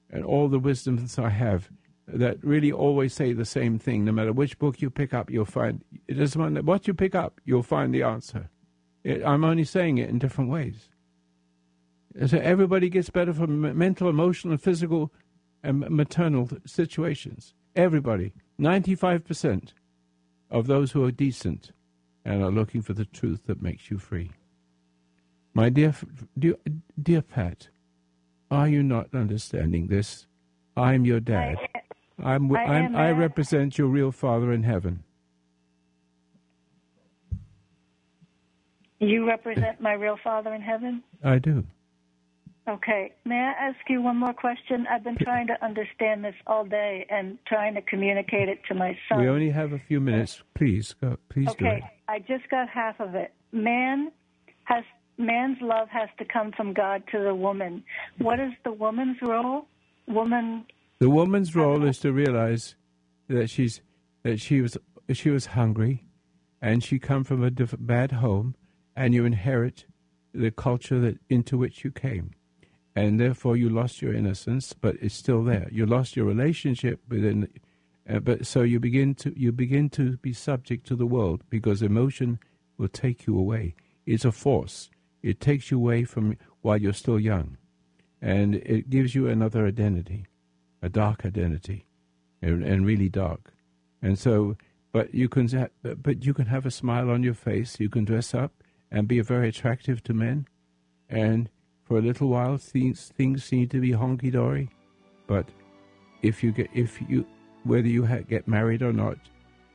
[0.08, 1.70] and all the wisdoms I have
[2.12, 4.04] that really always say the same thing.
[4.04, 7.14] No matter which book you pick up, you'll find it doesn't matter what you pick
[7.14, 8.50] up, you'll find the answer.
[9.04, 10.88] It, I'm only saying it in different ways.
[12.26, 15.12] So everybody gets better from mental, emotional, and physical
[15.62, 17.54] and maternal situations.
[17.76, 19.74] Everybody, ninety-five percent
[20.50, 21.70] of those who are decent
[22.24, 24.32] and are looking for the truth that makes you free.
[25.54, 25.94] My dear,
[26.38, 26.56] dear,
[27.00, 27.68] dear Pat,
[28.50, 30.26] are you not understanding this?
[30.76, 31.56] I'm your dad.
[32.22, 35.04] I, I'm, I, I'm, I represent your real father in heaven.
[38.98, 41.02] You represent my real father in heaven?
[41.24, 41.64] I do.
[42.68, 43.12] Okay.
[43.24, 44.86] May I ask you one more question?
[44.90, 48.96] I've been trying to understand this all day and trying to communicate it to my
[49.08, 49.20] son.
[49.20, 50.42] We only have a few minutes.
[50.54, 51.16] Please go.
[51.30, 51.64] Please okay.
[51.64, 51.82] do it.
[52.08, 53.32] I just got half of it.
[53.52, 54.12] Man
[54.64, 54.84] has
[55.18, 57.82] man's love has to come from God to the woman.
[58.18, 59.66] What is the woman's role?
[60.06, 60.66] Woman.
[61.00, 62.76] The woman's role is to realize
[63.28, 63.80] that she's
[64.22, 64.76] that she was
[65.12, 66.04] she was hungry,
[66.60, 68.54] and she come from a diff- bad home,
[68.94, 69.86] and you inherit
[70.32, 72.32] the culture that into which you came
[72.94, 75.68] and therefore you lost your innocence, but it's still there.
[75.70, 77.48] You lost your relationship within,
[78.08, 81.82] uh, but so you begin to you begin to be subject to the world because
[81.82, 82.38] emotion
[82.78, 83.74] will take you away.
[84.06, 84.90] It's a force.
[85.22, 87.56] It takes you away from while you're still young,
[88.20, 90.26] and it gives you another identity,
[90.82, 91.86] a dark identity,
[92.42, 93.52] and, and really dark.
[94.02, 94.56] And so,
[94.92, 97.78] but you can but you can have a smile on your face.
[97.78, 98.52] You can dress up
[98.90, 100.46] and be very attractive to men,
[101.08, 101.50] and
[101.84, 104.70] for a little while, things things seem to be honky dory,
[105.26, 105.48] but
[106.22, 107.26] if you get if you
[107.64, 109.18] whether you ha- get married or not,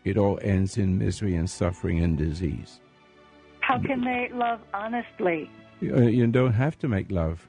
[0.05, 2.79] it all ends in misery and suffering and disease.
[3.59, 5.49] How can they love honestly?
[5.81, 7.47] You, you don't have to make love.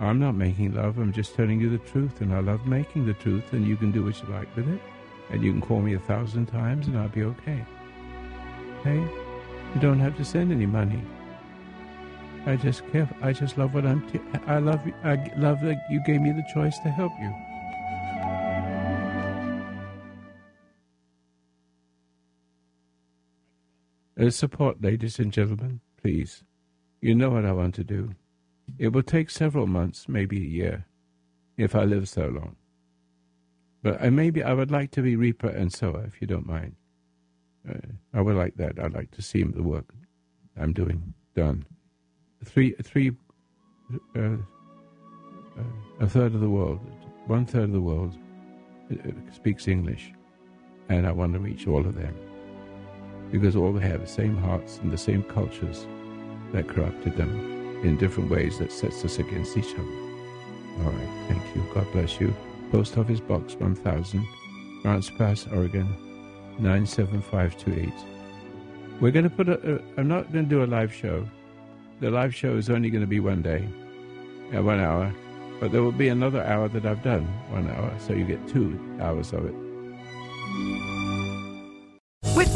[0.00, 0.98] I'm not making love.
[0.98, 3.52] I'm just telling you the truth, and I love making the truth.
[3.52, 4.80] And you can do what you like with it,
[5.30, 7.64] and you can call me a thousand times, and I'll be okay.
[8.80, 9.00] Okay?
[9.74, 11.02] You don't have to send any money.
[12.46, 13.08] I just care.
[13.20, 14.08] I just love what I'm.
[14.08, 14.80] T- I love.
[15.02, 17.34] I love that you gave me the choice to help you.
[24.18, 26.42] Uh, support, ladies and gentlemen, please.
[27.00, 28.14] You know what I want to do.
[28.78, 30.86] It will take several months, maybe a year,
[31.56, 32.56] if I live so long.
[33.82, 36.76] But uh, maybe I would like to be reaper and sower, if you don't mind.
[37.68, 37.78] Uh,
[38.14, 38.78] I would like that.
[38.78, 39.94] I'd like to see the work
[40.56, 41.64] I'm doing done
[42.44, 43.12] three, three,
[44.16, 44.38] uh, uh,
[46.00, 46.80] a third of the world,
[47.26, 48.16] one third of the world
[48.92, 50.12] uh, speaks English,
[50.88, 52.14] and I want to reach all of them.
[53.30, 55.86] because all they have the same hearts and the same cultures
[56.52, 59.82] that corrupted them in different ways that sets us against each other.
[60.84, 61.62] All right, thank you.
[61.74, 62.34] God bless you.
[62.70, 64.26] Post Office Box 1000,
[64.82, 65.86] Grants Pass, Oregon
[66.58, 67.92] 97528.
[69.00, 69.80] We're going to put a, a.
[69.96, 71.26] I'm not going to do a live show.
[72.00, 73.68] The live show is only going to be one day,
[74.54, 75.12] uh, one hour,
[75.60, 78.78] but there will be another hour that I've done, one hour, so you get two
[79.00, 80.97] hours of it.